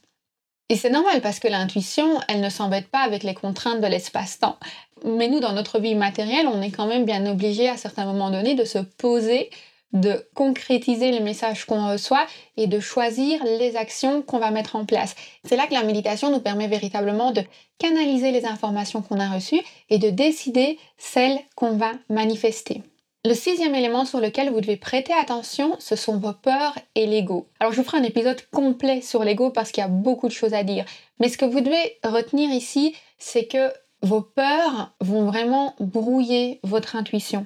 Et 0.69 0.75
c'est 0.75 0.89
normal 0.89 1.21
parce 1.21 1.39
que 1.39 1.47
l'intuition, 1.47 2.19
elle 2.27 2.41
ne 2.41 2.49
s'embête 2.49 2.87
pas 2.87 2.99
avec 2.99 3.23
les 3.23 3.33
contraintes 3.33 3.81
de 3.81 3.87
l'espace-temps. 3.87 4.57
Mais 5.05 5.29
nous, 5.29 5.39
dans 5.39 5.53
notre 5.53 5.79
vie 5.79 5.95
matérielle, 5.95 6.47
on 6.47 6.61
est 6.61 6.71
quand 6.71 6.87
même 6.87 7.05
bien 7.05 7.25
obligé 7.25 7.69
à 7.69 7.77
certains 7.77 8.05
moments 8.05 8.31
donnés 8.31 8.55
de 8.55 8.65
se 8.65 8.79
poser, 8.79 9.49
de 9.93 10.27
concrétiser 10.35 11.11
les 11.11 11.19
messages 11.19 11.65
qu'on 11.65 11.89
reçoit 11.91 12.25
et 12.57 12.67
de 12.67 12.79
choisir 12.79 13.43
les 13.43 13.75
actions 13.75 14.21
qu'on 14.21 14.39
va 14.39 14.51
mettre 14.51 14.75
en 14.75 14.85
place. 14.85 15.15
C'est 15.45 15.55
là 15.55 15.67
que 15.67 15.73
la 15.73 15.83
méditation 15.83 16.31
nous 16.31 16.41
permet 16.41 16.67
véritablement 16.67 17.31
de 17.31 17.43
canaliser 17.79 18.31
les 18.31 18.45
informations 18.45 19.01
qu'on 19.01 19.19
a 19.19 19.29
reçues 19.29 19.61
et 19.89 19.97
de 19.97 20.09
décider 20.09 20.77
celles 20.97 21.39
qu'on 21.55 21.77
va 21.77 21.91
manifester. 22.09 22.83
Le 23.25 23.33
sixième 23.33 23.75
élément 23.75 24.05
sur 24.05 24.21
lequel 24.21 24.51
vous 24.51 24.61
devez 24.61 24.77
prêter 24.77 25.11
attention, 25.13 25.75
ce 25.79 25.95
sont 25.95 26.17
vos 26.17 26.33
peurs 26.33 26.77
et 26.95 27.05
l'ego. 27.05 27.49
Alors 27.59 27.73
je 27.73 27.81
vous 27.81 27.83
ferai 27.83 27.97
un 27.97 28.03
épisode 28.03 28.41
complet 28.51 29.01
sur 29.01 29.23
l'ego 29.23 29.49
parce 29.49 29.71
qu'il 29.71 29.81
y 29.81 29.85
a 29.85 29.89
beaucoup 29.89 30.27
de 30.27 30.33
choses 30.33 30.53
à 30.53 30.63
dire. 30.63 30.85
Mais 31.19 31.27
ce 31.27 31.37
que 31.37 31.45
vous 31.45 31.61
devez 31.61 31.97
retenir 32.05 32.49
ici, 32.51 32.95
c'est 33.17 33.45
que 33.45 33.73
vos 34.01 34.21
peurs 34.21 34.93
vont 35.01 35.25
vraiment 35.25 35.75
brouiller 35.79 36.59
votre 36.63 36.95
intuition. 36.95 37.45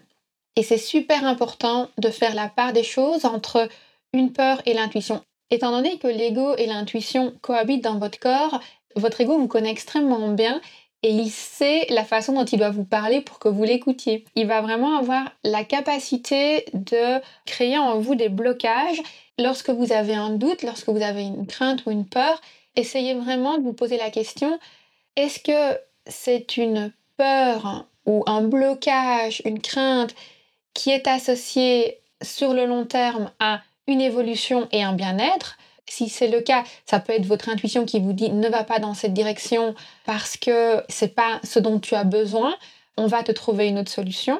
Et 0.55 0.63
c'est 0.63 0.77
super 0.77 1.25
important 1.25 1.89
de 1.97 2.09
faire 2.09 2.35
la 2.35 2.49
part 2.49 2.73
des 2.73 2.83
choses 2.83 3.25
entre 3.25 3.69
une 4.13 4.33
peur 4.33 4.61
et 4.65 4.73
l'intuition. 4.73 5.21
Étant 5.49 5.71
donné 5.71 5.97
que 5.97 6.07
l'ego 6.07 6.55
et 6.55 6.65
l'intuition 6.65 7.33
cohabitent 7.41 7.83
dans 7.83 7.99
votre 7.99 8.19
corps, 8.19 8.59
votre 8.95 9.21
ego 9.21 9.37
vous 9.37 9.47
connaît 9.47 9.71
extrêmement 9.71 10.29
bien 10.29 10.61
et 11.03 11.09
il 11.09 11.31
sait 11.31 11.87
la 11.89 12.03
façon 12.03 12.33
dont 12.33 12.45
il 12.45 12.59
doit 12.59 12.69
vous 12.69 12.83
parler 12.83 13.21
pour 13.21 13.39
que 13.39 13.47
vous 13.47 13.63
l'écoutiez. 13.63 14.25
Il 14.35 14.47
va 14.47 14.61
vraiment 14.61 14.97
avoir 14.97 15.31
la 15.43 15.63
capacité 15.63 16.65
de 16.73 17.19
créer 17.45 17.77
en 17.77 17.99
vous 17.99 18.15
des 18.15 18.29
blocages. 18.29 19.01
Lorsque 19.39 19.71
vous 19.71 19.91
avez 19.93 20.13
un 20.13 20.29
doute, 20.29 20.61
lorsque 20.61 20.89
vous 20.89 21.01
avez 21.01 21.23
une 21.23 21.47
crainte 21.47 21.85
ou 21.85 21.91
une 21.91 22.05
peur, 22.05 22.39
essayez 22.75 23.15
vraiment 23.15 23.57
de 23.57 23.63
vous 23.63 23.73
poser 23.73 23.97
la 23.97 24.11
question, 24.11 24.59
est-ce 25.15 25.39
que 25.39 25.79
c'est 26.05 26.57
une 26.57 26.93
peur 27.17 27.87
ou 28.05 28.23
un 28.27 28.41
blocage, 28.41 29.41
une 29.45 29.59
crainte 29.59 30.13
qui 30.73 30.91
est 30.91 31.07
associée 31.07 31.99
sur 32.21 32.53
le 32.53 32.65
long 32.65 32.85
terme 32.85 33.31
à 33.39 33.61
une 33.87 34.01
évolution 34.01 34.67
et 34.71 34.83
un 34.83 34.93
bien-être 34.93 35.57
si 35.91 36.09
c'est 36.09 36.29
le 36.29 36.41
cas, 36.41 36.63
ça 36.85 36.99
peut 36.99 37.13
être 37.13 37.25
votre 37.25 37.49
intuition 37.49 37.85
qui 37.85 37.99
vous 37.99 38.13
dit 38.13 38.31
ne 38.31 38.47
va 38.47 38.63
pas 38.63 38.79
dans 38.79 38.93
cette 38.93 39.13
direction 39.13 39.75
parce 40.05 40.37
que 40.37 40.81
c'est 40.87 41.13
pas 41.13 41.39
ce 41.43 41.59
dont 41.59 41.79
tu 41.79 41.95
as 41.95 42.05
besoin. 42.05 42.55
On 42.97 43.07
va 43.07 43.23
te 43.23 43.31
trouver 43.31 43.67
une 43.67 43.77
autre 43.79 43.91
solution. 43.91 44.39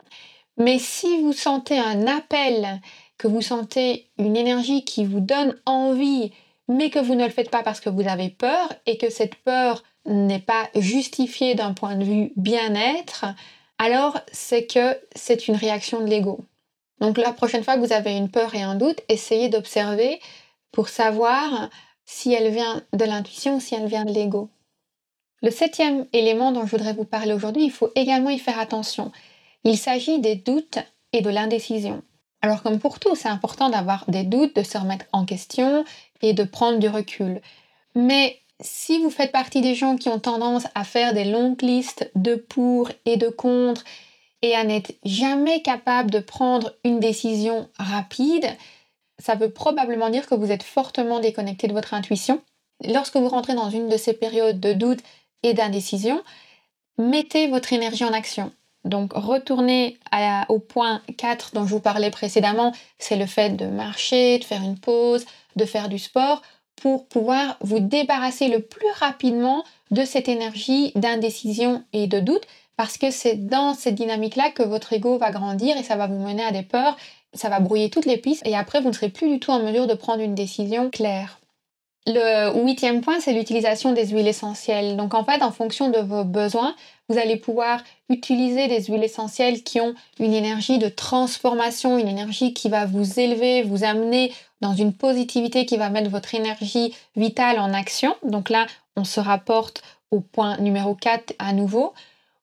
Mais 0.57 0.79
si 0.79 1.21
vous 1.21 1.33
sentez 1.33 1.77
un 1.77 2.07
appel, 2.07 2.79
que 3.17 3.27
vous 3.27 3.41
sentez 3.41 4.07
une 4.17 4.35
énergie 4.35 4.83
qui 4.83 5.05
vous 5.05 5.19
donne 5.19 5.55
envie, 5.65 6.31
mais 6.67 6.89
que 6.89 6.99
vous 6.99 7.15
ne 7.15 7.25
le 7.25 7.31
faites 7.31 7.51
pas 7.51 7.63
parce 7.63 7.79
que 7.79 7.89
vous 7.89 8.07
avez 8.07 8.29
peur 8.29 8.73
et 8.85 8.97
que 8.97 9.09
cette 9.09 9.35
peur 9.35 9.83
n'est 10.05 10.39
pas 10.39 10.69
justifiée 10.75 11.53
d'un 11.53 11.73
point 11.73 11.95
de 11.95 12.03
vue 12.03 12.33
bien-être, 12.35 13.25
alors 13.81 14.19
c'est 14.31 14.67
que 14.67 14.95
c'est 15.15 15.47
une 15.47 15.55
réaction 15.55 16.01
de 16.01 16.05
l'ego. 16.05 16.45
Donc 16.99 17.17
la 17.17 17.33
prochaine 17.33 17.63
fois 17.63 17.77
que 17.77 17.83
vous 17.83 17.93
avez 17.93 18.15
une 18.15 18.29
peur 18.29 18.53
et 18.53 18.61
un 18.61 18.75
doute, 18.75 19.01
essayez 19.09 19.49
d'observer 19.49 20.21
pour 20.71 20.87
savoir 20.87 21.67
si 22.05 22.31
elle 22.31 22.51
vient 22.51 22.83
de 22.93 23.05
l'intuition 23.05 23.55
ou 23.55 23.59
si 23.59 23.73
elle 23.73 23.87
vient 23.87 24.05
de 24.05 24.13
l'ego. 24.13 24.49
Le 25.41 25.49
septième 25.49 26.05
élément 26.13 26.51
dont 26.51 26.67
je 26.67 26.69
voudrais 26.69 26.93
vous 26.93 27.05
parler 27.05 27.33
aujourd'hui, 27.33 27.63
il 27.63 27.71
faut 27.71 27.89
également 27.95 28.29
y 28.29 28.37
faire 28.37 28.59
attention. 28.59 29.11
Il 29.63 29.79
s'agit 29.79 30.19
des 30.19 30.35
doutes 30.35 30.77
et 31.11 31.21
de 31.21 31.31
l'indécision. 31.31 32.03
Alors 32.43 32.61
comme 32.61 32.77
pour 32.77 32.99
tout, 32.99 33.15
c'est 33.15 33.29
important 33.29 33.71
d'avoir 33.71 34.05
des 34.07 34.23
doutes, 34.23 34.55
de 34.55 34.61
se 34.61 34.77
remettre 34.77 35.05
en 35.11 35.25
question 35.25 35.85
et 36.21 36.33
de 36.33 36.43
prendre 36.43 36.77
du 36.77 36.87
recul. 36.87 37.41
Si 38.61 38.99
vous 38.99 39.09
faites 39.09 39.31
partie 39.31 39.61
des 39.61 39.75
gens 39.75 39.97
qui 39.97 40.09
ont 40.09 40.19
tendance 40.19 40.67
à 40.75 40.83
faire 40.83 41.13
des 41.13 41.25
longues 41.25 41.61
listes 41.61 42.11
de 42.15 42.35
pour 42.35 42.91
et 43.05 43.17
de 43.17 43.29
contre 43.29 43.83
et 44.41 44.55
à 44.55 44.63
n'être 44.63 44.93
jamais 45.03 45.61
capable 45.61 46.09
de 46.09 46.19
prendre 46.19 46.73
une 46.83 46.99
décision 46.99 47.69
rapide, 47.77 48.45
ça 49.19 49.35
veut 49.35 49.51
probablement 49.51 50.09
dire 50.09 50.25
que 50.27 50.35
vous 50.35 50.51
êtes 50.51 50.63
fortement 50.63 51.19
déconnecté 51.19 51.67
de 51.67 51.73
votre 51.73 51.93
intuition. 51.93 52.41
Lorsque 52.83 53.17
vous 53.17 53.29
rentrez 53.29 53.53
dans 53.53 53.69
une 53.69 53.89
de 53.89 53.97
ces 53.97 54.13
périodes 54.13 54.59
de 54.59 54.73
doute 54.73 55.01
et 55.43 55.53
d'indécision, 55.53 56.21
mettez 56.97 57.47
votre 57.47 57.73
énergie 57.73 58.03
en 58.03 58.13
action. 58.13 58.51
Donc 58.83 59.13
retournez 59.13 59.99
au 60.49 60.57
point 60.57 61.03
4 61.17 61.53
dont 61.53 61.67
je 61.67 61.71
vous 61.71 61.79
parlais 61.79 62.09
précédemment, 62.09 62.73
c'est 62.97 63.15
le 63.15 63.27
fait 63.27 63.51
de 63.51 63.67
marcher, 63.67 64.39
de 64.39 64.43
faire 64.43 64.63
une 64.63 64.79
pause, 64.79 65.25
de 65.55 65.65
faire 65.65 65.87
du 65.87 65.99
sport 65.99 66.41
pour 66.81 67.07
pouvoir 67.07 67.57
vous 67.61 67.79
débarrasser 67.79 68.47
le 68.47 68.59
plus 68.59 68.91
rapidement 68.99 69.63
de 69.91 70.03
cette 70.03 70.27
énergie 70.27 70.91
d'indécision 70.95 71.83
et 71.93 72.07
de 72.07 72.19
doute 72.19 72.43
parce 72.77 72.97
que 72.97 73.11
c'est 73.11 73.35
dans 73.35 73.73
cette 73.73 73.95
dynamique-là 73.95 74.49
que 74.49 74.63
votre 74.63 74.93
ego 74.93 75.17
va 75.17 75.31
grandir 75.31 75.77
et 75.77 75.83
ça 75.83 75.95
va 75.95 76.07
vous 76.07 76.19
mener 76.19 76.43
à 76.43 76.51
des 76.51 76.63
peurs 76.63 76.97
ça 77.33 77.49
va 77.49 77.59
brouiller 77.59 77.89
toutes 77.89 78.05
les 78.05 78.17
pistes 78.17 78.45
et 78.45 78.55
après 78.55 78.81
vous 78.81 78.89
ne 78.89 78.93
serez 78.93 79.09
plus 79.09 79.29
du 79.29 79.39
tout 79.39 79.51
en 79.51 79.59
mesure 79.61 79.87
de 79.87 79.93
prendre 79.93 80.21
une 80.21 80.35
décision 80.35 80.89
claire. 80.89 81.39
Le 82.07 82.59
huitième 82.63 83.01
point, 83.01 83.19
c'est 83.19 83.33
l'utilisation 83.33 83.93
des 83.93 84.07
huiles 84.07 84.27
essentielles. 84.27 84.97
Donc 84.97 85.13
en 85.13 85.23
fait, 85.23 85.43
en 85.43 85.51
fonction 85.51 85.89
de 85.89 85.99
vos 85.99 86.23
besoins, 86.23 86.75
vous 87.09 87.19
allez 87.19 87.37
pouvoir 87.37 87.83
utiliser 88.09 88.67
des 88.67 88.85
huiles 88.85 89.03
essentielles 89.03 89.61
qui 89.61 89.79
ont 89.79 89.93
une 90.19 90.33
énergie 90.33 90.79
de 90.79 90.89
transformation, 90.89 91.99
une 91.99 92.07
énergie 92.07 92.53
qui 92.53 92.69
va 92.69 92.87
vous 92.87 93.19
élever, 93.19 93.61
vous 93.61 93.83
amener 93.83 94.33
dans 94.61 94.73
une 94.73 94.93
positivité 94.93 95.65
qui 95.65 95.77
va 95.77 95.89
mettre 95.89 96.09
votre 96.09 96.33
énergie 96.35 96.95
vitale 97.15 97.59
en 97.59 97.73
action. 97.73 98.15
Donc 98.23 98.49
là, 98.49 98.67
on 98.95 99.03
se 99.03 99.19
rapporte 99.19 99.81
au 100.11 100.19
point 100.19 100.57
numéro 100.57 100.95
4 100.95 101.33
à 101.39 101.53
nouveau. 101.53 101.93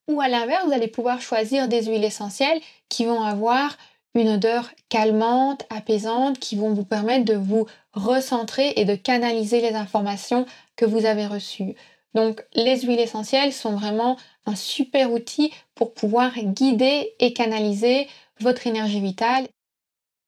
Ou 0.08 0.20
à 0.20 0.28
l'inverse, 0.28 0.64
vous 0.66 0.72
allez 0.72 0.88
pouvoir 0.88 1.20
choisir 1.20 1.68
des 1.68 1.84
huiles 1.84 2.04
essentielles 2.04 2.60
qui 2.88 3.04
vont 3.04 3.22
avoir 3.22 3.76
une 4.14 4.30
odeur 4.30 4.70
calmante, 4.88 5.64
apaisante, 5.70 6.38
qui 6.38 6.56
vont 6.56 6.72
vous 6.72 6.84
permettre 6.84 7.24
de 7.24 7.34
vous 7.34 7.66
recentrer 7.92 8.72
et 8.76 8.84
de 8.84 8.94
canaliser 8.94 9.60
les 9.60 9.74
informations 9.74 10.46
que 10.76 10.86
vous 10.86 11.04
avez 11.04 11.26
reçues. 11.26 11.74
Donc 12.14 12.44
les 12.54 12.80
huiles 12.80 13.00
essentielles 13.00 13.52
sont 13.52 13.74
vraiment 13.74 14.16
un 14.46 14.56
super 14.56 15.12
outil 15.12 15.52
pour 15.74 15.92
pouvoir 15.92 16.32
guider 16.38 17.12
et 17.20 17.32
canaliser 17.32 18.08
votre 18.40 18.66
énergie 18.66 19.00
vitale. 19.00 19.46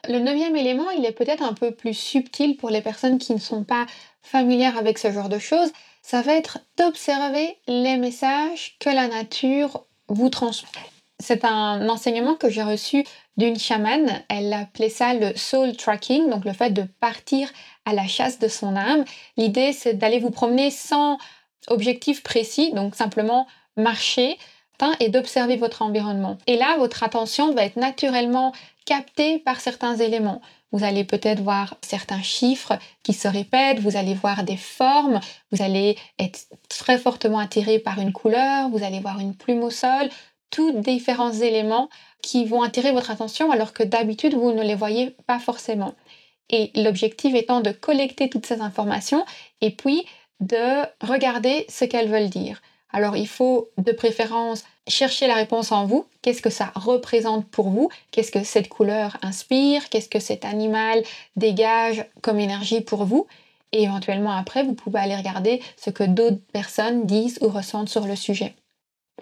Le 0.08 0.18
neuvième 0.18 0.56
élément, 0.56 0.90
il 0.90 1.04
est 1.04 1.12
peut-être 1.12 1.42
un 1.42 1.52
peu 1.52 1.72
plus 1.72 1.94
subtil 1.94 2.56
pour 2.56 2.70
les 2.70 2.80
personnes 2.80 3.18
qui 3.18 3.34
ne 3.34 3.38
sont 3.38 3.64
pas 3.64 3.86
familières 4.22 4.78
avec 4.78 4.98
ce 4.98 5.12
genre 5.12 5.28
de 5.28 5.38
choses. 5.38 5.70
Ça 6.02 6.22
va 6.22 6.34
être 6.34 6.58
d'observer 6.78 7.58
les 7.66 7.96
messages 7.96 8.76
que 8.80 8.88
la 8.88 9.08
nature 9.08 9.84
vous 10.08 10.30
transmet. 10.30 10.68
C'est 11.18 11.44
un 11.44 11.88
enseignement 11.90 12.34
que 12.34 12.48
j'ai 12.48 12.62
reçu 12.62 13.04
d'une 13.36 13.58
chamane. 13.58 14.22
Elle 14.30 14.52
appelait 14.52 14.88
ça 14.88 15.12
le 15.12 15.36
soul 15.36 15.76
tracking, 15.76 16.30
donc 16.30 16.46
le 16.46 16.54
fait 16.54 16.70
de 16.70 16.84
partir 17.00 17.50
à 17.84 17.92
la 17.92 18.06
chasse 18.06 18.38
de 18.38 18.48
son 18.48 18.76
âme. 18.76 19.04
L'idée, 19.36 19.72
c'est 19.72 19.94
d'aller 19.94 20.18
vous 20.18 20.30
promener 20.30 20.70
sans 20.70 21.18
objectif 21.68 22.22
précis, 22.22 22.72
donc 22.72 22.94
simplement 22.94 23.46
marcher 23.76 24.38
et 24.98 25.08
d'observer 25.08 25.56
votre 25.56 25.82
environnement. 25.82 26.38
Et 26.46 26.56
là, 26.56 26.76
votre 26.78 27.02
attention 27.02 27.52
va 27.52 27.64
être 27.64 27.76
naturellement 27.76 28.52
captée 28.90 29.38
par 29.38 29.60
certains 29.60 29.94
éléments. 29.94 30.40
Vous 30.72 30.82
allez 30.82 31.04
peut-être 31.04 31.40
voir 31.42 31.76
certains 31.80 32.22
chiffres 32.22 32.76
qui 33.04 33.12
se 33.12 33.28
répètent, 33.28 33.78
vous 33.78 33.96
allez 33.96 34.14
voir 34.14 34.42
des 34.42 34.56
formes, 34.56 35.20
vous 35.52 35.62
allez 35.62 35.96
être 36.18 36.48
très 36.68 36.98
fortement 36.98 37.38
attiré 37.38 37.78
par 37.78 38.00
une 38.00 38.12
couleur, 38.12 38.68
vous 38.68 38.82
allez 38.82 38.98
voir 38.98 39.20
une 39.20 39.36
plume 39.36 39.62
au 39.62 39.70
sol, 39.70 40.08
tous 40.50 40.72
différents 40.72 41.32
éléments 41.32 41.88
qui 42.20 42.44
vont 42.44 42.62
attirer 42.62 42.90
votre 42.90 43.12
attention 43.12 43.52
alors 43.52 43.72
que 43.72 43.84
d'habitude 43.84 44.34
vous 44.34 44.50
ne 44.50 44.64
les 44.64 44.74
voyez 44.74 45.14
pas 45.28 45.38
forcément. 45.38 45.94
Et 46.48 46.72
l'objectif 46.74 47.32
étant 47.36 47.60
de 47.60 47.70
collecter 47.70 48.28
toutes 48.28 48.46
ces 48.46 48.60
informations 48.60 49.24
et 49.60 49.70
puis 49.70 50.04
de 50.40 50.82
regarder 51.00 51.64
ce 51.68 51.84
qu'elles 51.84 52.10
veulent 52.10 52.28
dire. 52.28 52.60
Alors 52.92 53.16
il 53.16 53.28
faut 53.28 53.68
de 53.78 53.92
préférence 53.92 54.64
chercher 54.88 55.26
la 55.26 55.34
réponse 55.34 55.72
en 55.72 55.86
vous. 55.86 56.06
Qu'est-ce 56.22 56.42
que 56.42 56.50
ça 56.50 56.72
représente 56.74 57.46
pour 57.48 57.70
vous? 57.70 57.88
Qu'est-ce 58.10 58.32
que 58.32 58.44
cette 58.44 58.68
couleur 58.68 59.16
inspire? 59.22 59.88
Qu'est-ce 59.88 60.08
que 60.08 60.20
cet 60.20 60.44
animal 60.44 61.02
dégage 61.36 62.04
comme 62.22 62.40
énergie 62.40 62.80
pour 62.80 63.04
vous? 63.04 63.26
Et 63.72 63.84
éventuellement 63.84 64.32
après, 64.32 64.64
vous 64.64 64.74
pouvez 64.74 64.98
aller 64.98 65.16
regarder 65.16 65.62
ce 65.76 65.90
que 65.90 66.02
d'autres 66.02 66.40
personnes 66.52 67.06
disent 67.06 67.38
ou 67.40 67.48
ressentent 67.48 67.88
sur 67.88 68.06
le 68.06 68.16
sujet. 68.16 68.54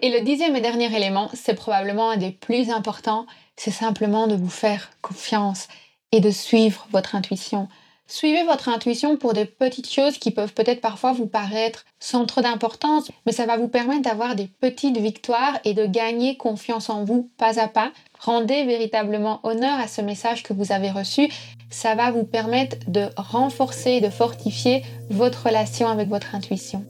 Et 0.01 0.09
le 0.09 0.21
dixième 0.21 0.55
et 0.55 0.61
dernier 0.61 0.93
élément, 0.95 1.29
c'est 1.33 1.53
probablement 1.53 2.09
un 2.09 2.17
des 2.17 2.31
plus 2.31 2.71
importants, 2.71 3.27
c'est 3.57 3.69
simplement 3.69 4.27
de 4.27 4.35
vous 4.35 4.49
faire 4.49 4.91
confiance 5.01 5.67
et 6.11 6.21
de 6.21 6.31
suivre 6.31 6.87
votre 6.91 7.15
intuition. 7.15 7.67
Suivez 8.11 8.41
votre 8.41 8.69
intuition 8.69 9.17
pour 9.17 9.33
des 9.33 9.45
petites 9.45 9.89
choses 9.89 10.17
qui 10.17 10.31
peuvent 10.31 10.55
peut-être 10.55 10.81
parfois 10.81 11.13
vous 11.13 11.27
paraître 11.27 11.85
sans 11.99 12.25
trop 12.25 12.41
d'importance, 12.41 13.11
mais 13.27 13.31
ça 13.31 13.45
va 13.45 13.55
vous 13.55 13.67
permettre 13.67 14.01
d'avoir 14.01 14.35
des 14.35 14.47
petites 14.47 14.97
victoires 14.97 15.59
et 15.63 15.75
de 15.75 15.85
gagner 15.85 16.35
confiance 16.35 16.89
en 16.89 17.03
vous 17.03 17.29
pas 17.37 17.59
à 17.59 17.67
pas. 17.67 17.91
Rendez 18.19 18.65
véritablement 18.65 19.39
honneur 19.43 19.79
à 19.79 19.87
ce 19.87 20.01
message 20.01 20.41
que 20.41 20.53
vous 20.53 20.71
avez 20.71 20.89
reçu. 20.89 21.29
Ça 21.69 21.93
va 21.93 22.09
vous 22.09 22.23
permettre 22.23 22.77
de 22.87 23.09
renforcer 23.15 23.91
et 23.91 24.01
de 24.01 24.09
fortifier 24.09 24.83
votre 25.11 25.45
relation 25.45 25.87
avec 25.87 26.09
votre 26.09 26.33
intuition. 26.33 26.83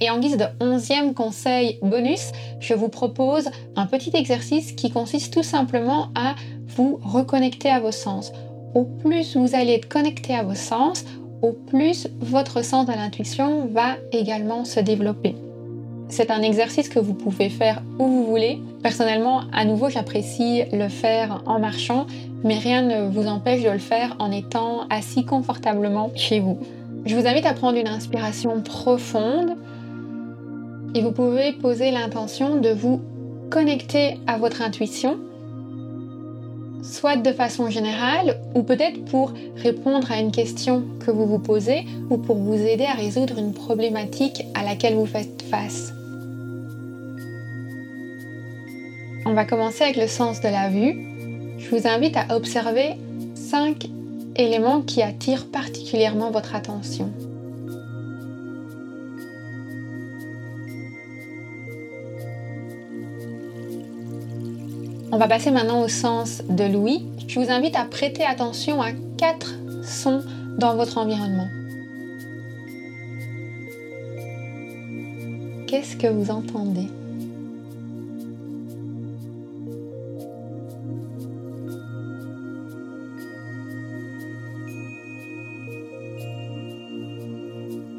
Et 0.00 0.08
en 0.08 0.18
guise 0.20 0.38
de 0.38 0.46
onzième 0.60 1.12
conseil 1.12 1.78
bonus, 1.82 2.32
je 2.60 2.72
vous 2.72 2.88
propose 2.88 3.50
un 3.76 3.84
petit 3.84 4.16
exercice 4.16 4.72
qui 4.72 4.90
consiste 4.90 5.34
tout 5.34 5.42
simplement 5.42 6.08
à 6.14 6.34
vous 6.66 6.98
reconnecter 7.04 7.68
à 7.68 7.80
vos 7.80 7.92
sens 7.92 8.32
au 8.74 8.84
plus 8.84 9.36
vous 9.36 9.54
allez 9.54 9.72
être 9.72 9.88
connecté 9.88 10.34
à 10.34 10.42
vos 10.42 10.54
sens, 10.54 11.04
au 11.42 11.52
plus 11.52 12.08
votre 12.20 12.64
sens 12.64 12.86
de 12.86 12.92
l'intuition 12.92 13.66
va 13.66 13.96
également 14.12 14.64
se 14.64 14.80
développer. 14.80 15.34
C'est 16.08 16.30
un 16.30 16.42
exercice 16.42 16.88
que 16.88 16.98
vous 16.98 17.14
pouvez 17.14 17.48
faire 17.48 17.82
où 17.98 18.06
vous 18.06 18.26
voulez. 18.26 18.58
Personnellement, 18.82 19.42
à 19.52 19.64
nouveau, 19.64 19.88
j'apprécie 19.88 20.64
le 20.72 20.88
faire 20.88 21.42
en 21.46 21.60
marchant, 21.60 22.06
mais 22.42 22.58
rien 22.58 22.82
ne 22.82 23.08
vous 23.08 23.28
empêche 23.28 23.62
de 23.62 23.70
le 23.70 23.78
faire 23.78 24.16
en 24.18 24.32
étant 24.32 24.88
assis 24.90 25.24
confortablement 25.24 26.10
chez 26.16 26.40
vous. 26.40 26.58
Je 27.06 27.14
vous 27.14 27.26
invite 27.26 27.46
à 27.46 27.54
prendre 27.54 27.78
une 27.78 27.88
inspiration 27.88 28.60
profonde 28.60 29.56
et 30.94 31.00
vous 31.00 31.12
pouvez 31.12 31.52
poser 31.52 31.92
l'intention 31.92 32.56
de 32.56 32.70
vous 32.70 33.00
connecter 33.48 34.18
à 34.26 34.36
votre 34.36 34.62
intuition 34.62 35.18
soit 36.82 37.16
de 37.16 37.32
façon 37.32 37.70
générale 37.70 38.38
ou 38.54 38.62
peut-être 38.62 39.04
pour 39.06 39.32
répondre 39.56 40.10
à 40.10 40.18
une 40.18 40.32
question 40.32 40.84
que 41.04 41.10
vous 41.10 41.26
vous 41.26 41.38
posez 41.38 41.86
ou 42.10 42.18
pour 42.18 42.36
vous 42.36 42.54
aider 42.54 42.84
à 42.84 42.94
résoudre 42.94 43.38
une 43.38 43.52
problématique 43.52 44.44
à 44.54 44.62
laquelle 44.62 44.94
vous 44.94 45.06
faites 45.06 45.42
face. 45.42 45.92
On 49.26 49.32
va 49.34 49.44
commencer 49.44 49.84
avec 49.84 49.96
le 49.96 50.08
sens 50.08 50.40
de 50.40 50.48
la 50.48 50.68
vue. 50.68 50.98
Je 51.58 51.70
vous 51.70 51.86
invite 51.86 52.16
à 52.16 52.34
observer 52.34 52.94
cinq 53.34 53.86
éléments 54.36 54.82
qui 54.82 55.02
attirent 55.02 55.46
particulièrement 55.46 56.30
votre 56.30 56.54
attention. 56.54 57.12
On 65.12 65.18
va 65.18 65.26
passer 65.26 65.50
maintenant 65.50 65.82
au 65.82 65.88
sens 65.88 66.40
de 66.48 66.64
l'ouïe. 66.64 67.04
Je 67.26 67.40
vous 67.40 67.50
invite 67.50 67.74
à 67.74 67.84
prêter 67.84 68.24
attention 68.24 68.80
à 68.80 68.92
quatre 69.18 69.54
sons 69.82 70.22
dans 70.56 70.76
votre 70.76 70.98
environnement. 70.98 71.48
Qu'est-ce 75.66 75.96
que 75.96 76.06
vous 76.06 76.30
entendez? 76.30 76.86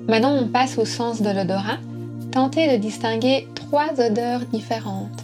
Maintenant, 0.08 0.38
on 0.42 0.48
passe 0.48 0.78
au 0.78 0.86
sens 0.86 1.22
de 1.22 1.30
l'odorat. 1.30 1.78
Tentez 2.32 2.72
de 2.72 2.82
distinguer 2.82 3.48
trois 3.56 3.92
odeurs 4.00 4.42
différentes. 4.52 5.21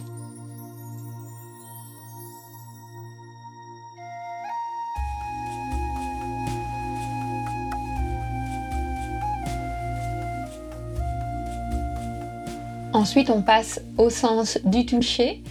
Ensuite, 13.08 13.30
on 13.30 13.40
passe 13.40 13.80
au 13.96 14.10
sens 14.10 14.58
du 14.66 14.84
toucher. 14.84 15.42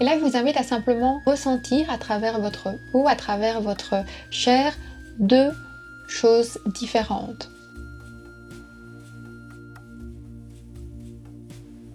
Et 0.00 0.04
là, 0.04 0.18
je 0.18 0.24
vous 0.24 0.34
invite 0.34 0.56
à 0.56 0.62
simplement 0.62 1.20
ressentir 1.26 1.90
à 1.90 1.98
travers 1.98 2.40
votre 2.40 2.70
peau, 2.90 3.06
à 3.06 3.14
travers 3.14 3.60
votre 3.60 3.96
chair, 4.30 4.72
deux 5.18 5.52
choses 6.08 6.58
différentes. 6.64 7.50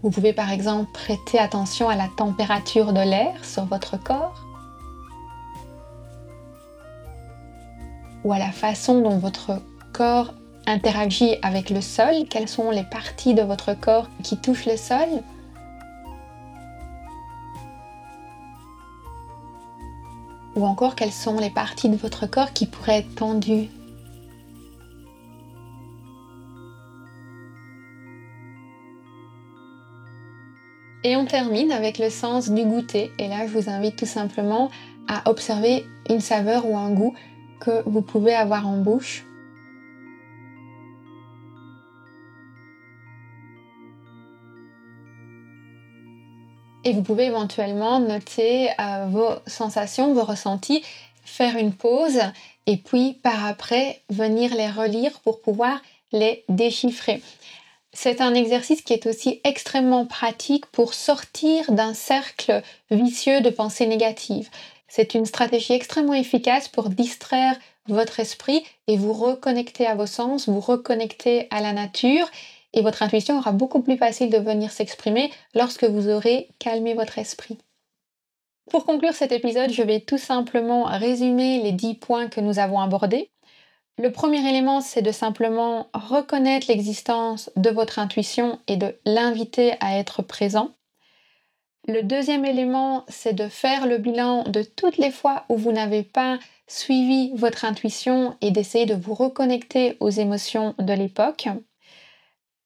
Vous 0.03 0.11
pouvez 0.11 0.33
par 0.33 0.51
exemple 0.51 0.91
prêter 0.93 1.39
attention 1.39 1.89
à 1.89 1.95
la 1.95 2.09
température 2.15 2.93
de 2.93 3.01
l'air 3.01 3.43
sur 3.43 3.65
votre 3.65 3.97
corps 3.97 4.45
ou 8.23 8.33
à 8.33 8.37
la 8.37 8.51
façon 8.51 9.01
dont 9.01 9.17
votre 9.17 9.63
corps 9.93 10.35
interagit 10.67 11.37
avec 11.41 11.69
le 11.69 11.81
sol, 11.81 12.27
quelles 12.29 12.49
sont 12.49 12.69
les 12.69 12.83
parties 12.83 13.33
de 13.33 13.41
votre 13.41 13.73
corps 13.73 14.09
qui 14.21 14.37
touchent 14.37 14.65
le 14.65 14.77
sol? 14.77 15.07
Ou 20.55 20.65
encore 20.65 20.95
quelles 20.95 21.11
sont 21.11 21.39
les 21.39 21.49
parties 21.49 21.89
de 21.89 21.95
votre 21.95 22.27
corps 22.27 22.51
qui 22.51 22.65
pourraient 22.65 22.99
être 22.99 23.15
tendues? 23.15 23.69
Et 31.03 31.15
on 31.15 31.25
termine 31.25 31.71
avec 31.71 31.99
le 31.99 32.09
sens 32.09 32.49
du 32.49 32.65
goûter. 32.65 33.11
Et 33.17 33.29
là, 33.29 33.47
je 33.47 33.57
vous 33.57 33.69
invite 33.69 33.95
tout 33.95 34.07
simplement 34.07 34.69
à 35.07 35.29
observer 35.29 35.85
une 36.09 36.19
saveur 36.19 36.65
ou 36.69 36.75
un 36.75 36.89
goût 36.89 37.13
que 37.61 37.83
vous 37.85 38.01
pouvez 38.01 38.33
avoir 38.33 38.67
en 38.67 38.77
bouche 38.77 39.26
Et 46.87 46.93
vous 46.93 47.01
pouvez 47.01 47.25
éventuellement 47.25 47.99
noter 47.99 48.69
euh, 48.79 49.07
vos 49.09 49.31
sensations, 49.45 50.13
vos 50.13 50.23
ressentis, 50.23 50.85
faire 51.25 51.57
une 51.57 51.73
pause 51.73 52.21
et 52.65 52.77
puis 52.77 53.19
par 53.21 53.45
après 53.45 53.99
venir 54.09 54.55
les 54.55 54.69
relire 54.69 55.19
pour 55.19 55.41
pouvoir 55.41 55.81
les 56.13 56.45
déchiffrer. 56.47 57.21
C'est 57.91 58.21
un 58.21 58.33
exercice 58.33 58.81
qui 58.83 58.93
est 58.93 59.05
aussi 59.05 59.41
extrêmement 59.43 60.05
pratique 60.05 60.65
pour 60.67 60.93
sortir 60.93 61.69
d'un 61.73 61.93
cercle 61.93 62.61
vicieux 62.89 63.41
de 63.41 63.49
pensées 63.49 63.87
négatives. 63.87 64.49
C'est 64.87 65.13
une 65.13 65.25
stratégie 65.25 65.73
extrêmement 65.73 66.13
efficace 66.13 66.69
pour 66.69 66.87
distraire 66.87 67.57
votre 67.89 68.21
esprit 68.21 68.63
et 68.87 68.95
vous 68.95 69.11
reconnecter 69.11 69.85
à 69.85 69.95
vos 69.95 70.05
sens, 70.05 70.47
vous 70.47 70.61
reconnecter 70.61 71.49
à 71.51 71.59
la 71.59 71.73
nature 71.73 72.29
et 72.73 72.81
votre 72.81 73.03
intuition 73.03 73.37
aura 73.37 73.51
beaucoup 73.51 73.81
plus 73.81 73.97
facile 73.97 74.29
de 74.29 74.37
venir 74.37 74.71
s'exprimer 74.71 75.31
lorsque 75.55 75.85
vous 75.85 76.09
aurez 76.09 76.49
calmé 76.59 76.93
votre 76.93 77.17
esprit. 77.17 77.57
Pour 78.69 78.85
conclure 78.85 79.13
cet 79.13 79.31
épisode, 79.31 79.71
je 79.71 79.83
vais 79.83 80.01
tout 80.01 80.17
simplement 80.17 80.83
résumer 80.83 81.61
les 81.61 81.71
10 81.71 81.95
points 81.95 82.27
que 82.27 82.41
nous 82.41 82.59
avons 82.59 82.81
abordés. 82.81 83.29
Le 83.97 84.11
premier 84.11 84.47
élément, 84.47 84.81
c'est 84.81 85.01
de 85.01 85.11
simplement 85.11 85.87
reconnaître 85.93 86.67
l'existence 86.67 87.49
de 87.55 87.69
votre 87.69 87.97
intuition 87.97 88.59
et 88.67 88.75
de 88.75 88.95
l'inviter 89.05 89.73
à 89.79 89.97
être 89.97 90.21
présent. 90.21 90.71
Le 91.87 92.03
deuxième 92.03 92.43
élément, 92.43 93.05
c'est 93.07 93.33
de 93.33 93.47
faire 93.47 93.87
le 93.87 93.97
bilan 93.97 94.43
de 94.43 94.61
toutes 94.61 94.97
les 94.97 95.09
fois 95.09 95.45
où 95.47 95.55
vous 95.55 95.71
n'avez 95.71 96.03
pas 96.03 96.37
suivi 96.67 97.31
votre 97.35 97.63
intuition 97.63 98.35
et 98.41 98.51
d'essayer 98.51 98.85
de 98.85 98.93
vous 98.93 99.13
reconnecter 99.13 99.95
aux 100.01 100.09
émotions 100.09 100.75
de 100.79 100.91
l'époque. 100.91 101.47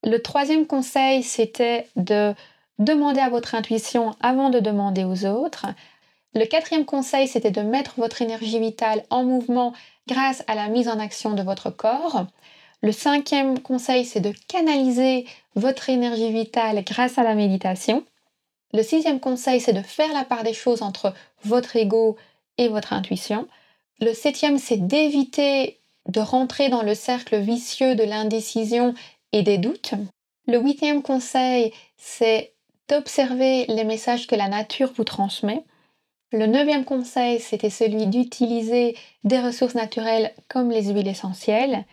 Le 0.04 0.18
troisième 0.18 0.66
conseil, 0.66 1.24
c'était 1.24 1.88
de 1.96 2.34
demander 2.80 3.20
à 3.20 3.30
votre 3.30 3.56
intuition 3.56 4.16
avant 4.20 4.50
de 4.50 4.60
demander 4.60 5.04
aux 5.04 5.26
autres. 5.26 5.68
Le 6.34 6.46
quatrième 6.46 6.86
conseil, 6.86 7.28
c'était 7.28 7.52
de 7.52 7.62
mettre 7.62 7.94
votre 7.98 8.22
énergie 8.22 8.60
vitale 8.60 9.04
en 9.10 9.24
mouvement 9.24 9.74
grâce 10.08 10.44
à 10.48 10.56
la 10.56 10.70
mise 10.70 10.88
en 10.88 11.00
action 11.00 11.34
de 11.34 11.44
votre 11.44 11.70
corps. 11.70 12.26
Le 12.82 12.92
cinquième 12.92 13.60
conseil, 13.60 14.06
c'est 14.06 14.22
de 14.22 14.34
canaliser 14.48 15.28
votre 15.56 15.90
énergie 15.90 16.32
vitale 16.32 16.84
grâce 16.84 17.20
à 17.20 17.24
la 17.24 17.36
méditation. 17.36 18.04
Le 18.74 18.82
sixième 18.82 19.20
conseil, 19.20 19.60
c'est 19.60 19.74
de 19.74 19.82
faire 19.82 20.12
la 20.14 20.24
part 20.24 20.44
des 20.44 20.54
choses 20.54 20.82
entre 20.82 21.14
votre 21.44 21.76
ego 21.76 22.18
et 22.58 22.70
votre 22.70 22.94
intuition. 22.94 23.48
Le 24.00 24.14
septième, 24.14 24.58
c'est 24.58 24.88
d'éviter 24.88 25.80
de 26.08 26.22
rentrer 26.22 26.70
dans 26.70 26.82
le 26.82 26.96
cercle 26.96 27.38
vicieux 27.38 27.94
de 27.94 28.04
l'indécision 28.04 28.96
et 29.34 29.44
des 29.44 29.58
doutes. 29.58 29.94
Le 30.48 30.60
huitième 30.60 31.02
conseil, 31.02 31.74
c'est 31.98 32.54
d'observer 32.90 33.66
les 33.68 33.84
messages 33.84 34.28
que 34.28 34.36
la 34.36 34.50
nature 34.50 34.92
vous 34.96 35.04
transmet. 35.04 35.64
Le 36.34 36.46
neuvième 36.46 36.86
conseil, 36.86 37.40
c'était 37.40 37.70
celui 37.70 38.08
d'utiliser 38.08 38.98
des 39.24 39.40
ressources 39.40 39.76
naturelles 39.76 40.34
comme 40.48 40.72
les 40.72 40.92
huiles 40.92 41.08
essentielles. 41.08 41.86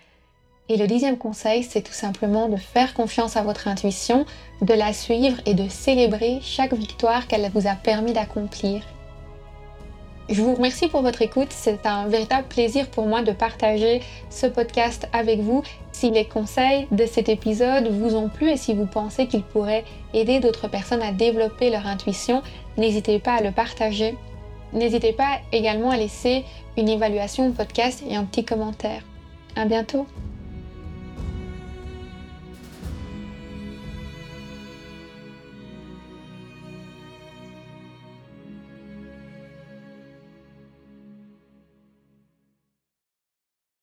Et 0.68 0.76
le 0.76 0.86
dixième 0.86 1.18
conseil, 1.18 1.62
c'est 1.62 1.82
tout 1.82 1.92
simplement 1.92 2.48
de 2.48 2.56
faire 2.56 2.94
confiance 2.94 3.36
à 3.36 3.42
votre 3.42 3.68
intuition, 3.68 4.26
de 4.60 4.74
la 4.74 4.92
suivre 4.92 5.38
et 5.46 5.54
de 5.54 5.68
célébrer 5.68 6.38
chaque 6.42 6.74
victoire 6.74 7.26
qu'elle 7.26 7.50
vous 7.52 7.66
a 7.66 7.74
permis 7.74 8.12
d'accomplir. 8.12 8.82
Je 10.28 10.42
vous 10.42 10.54
remercie 10.54 10.88
pour 10.88 11.00
votre 11.00 11.22
écoute. 11.22 11.48
C'est 11.50 11.86
un 11.86 12.06
véritable 12.06 12.46
plaisir 12.48 12.90
pour 12.90 13.06
moi 13.06 13.22
de 13.22 13.32
partager 13.32 14.02
ce 14.28 14.46
podcast 14.46 15.08
avec 15.14 15.40
vous. 15.40 15.62
Si 15.98 16.12
les 16.12 16.26
conseils 16.26 16.86
de 16.92 17.06
cet 17.06 17.28
épisode 17.28 17.88
vous 17.88 18.14
ont 18.14 18.28
plu 18.28 18.50
et 18.50 18.56
si 18.56 18.72
vous 18.72 18.86
pensez 18.86 19.26
qu'ils 19.26 19.42
pourraient 19.42 19.82
aider 20.14 20.38
d'autres 20.38 20.68
personnes 20.68 21.02
à 21.02 21.10
développer 21.10 21.70
leur 21.70 21.88
intuition, 21.88 22.40
n'hésitez 22.76 23.18
pas 23.18 23.32
à 23.32 23.42
le 23.42 23.50
partager. 23.50 24.14
N'hésitez 24.72 25.12
pas 25.12 25.40
également 25.50 25.90
à 25.90 25.96
laisser 25.96 26.44
une 26.76 26.88
évaluation 26.88 27.48
au 27.48 27.50
podcast 27.50 28.04
et 28.08 28.14
un 28.14 28.22
petit 28.22 28.44
commentaire. 28.44 29.02
À 29.56 29.64
bientôt! 29.64 30.06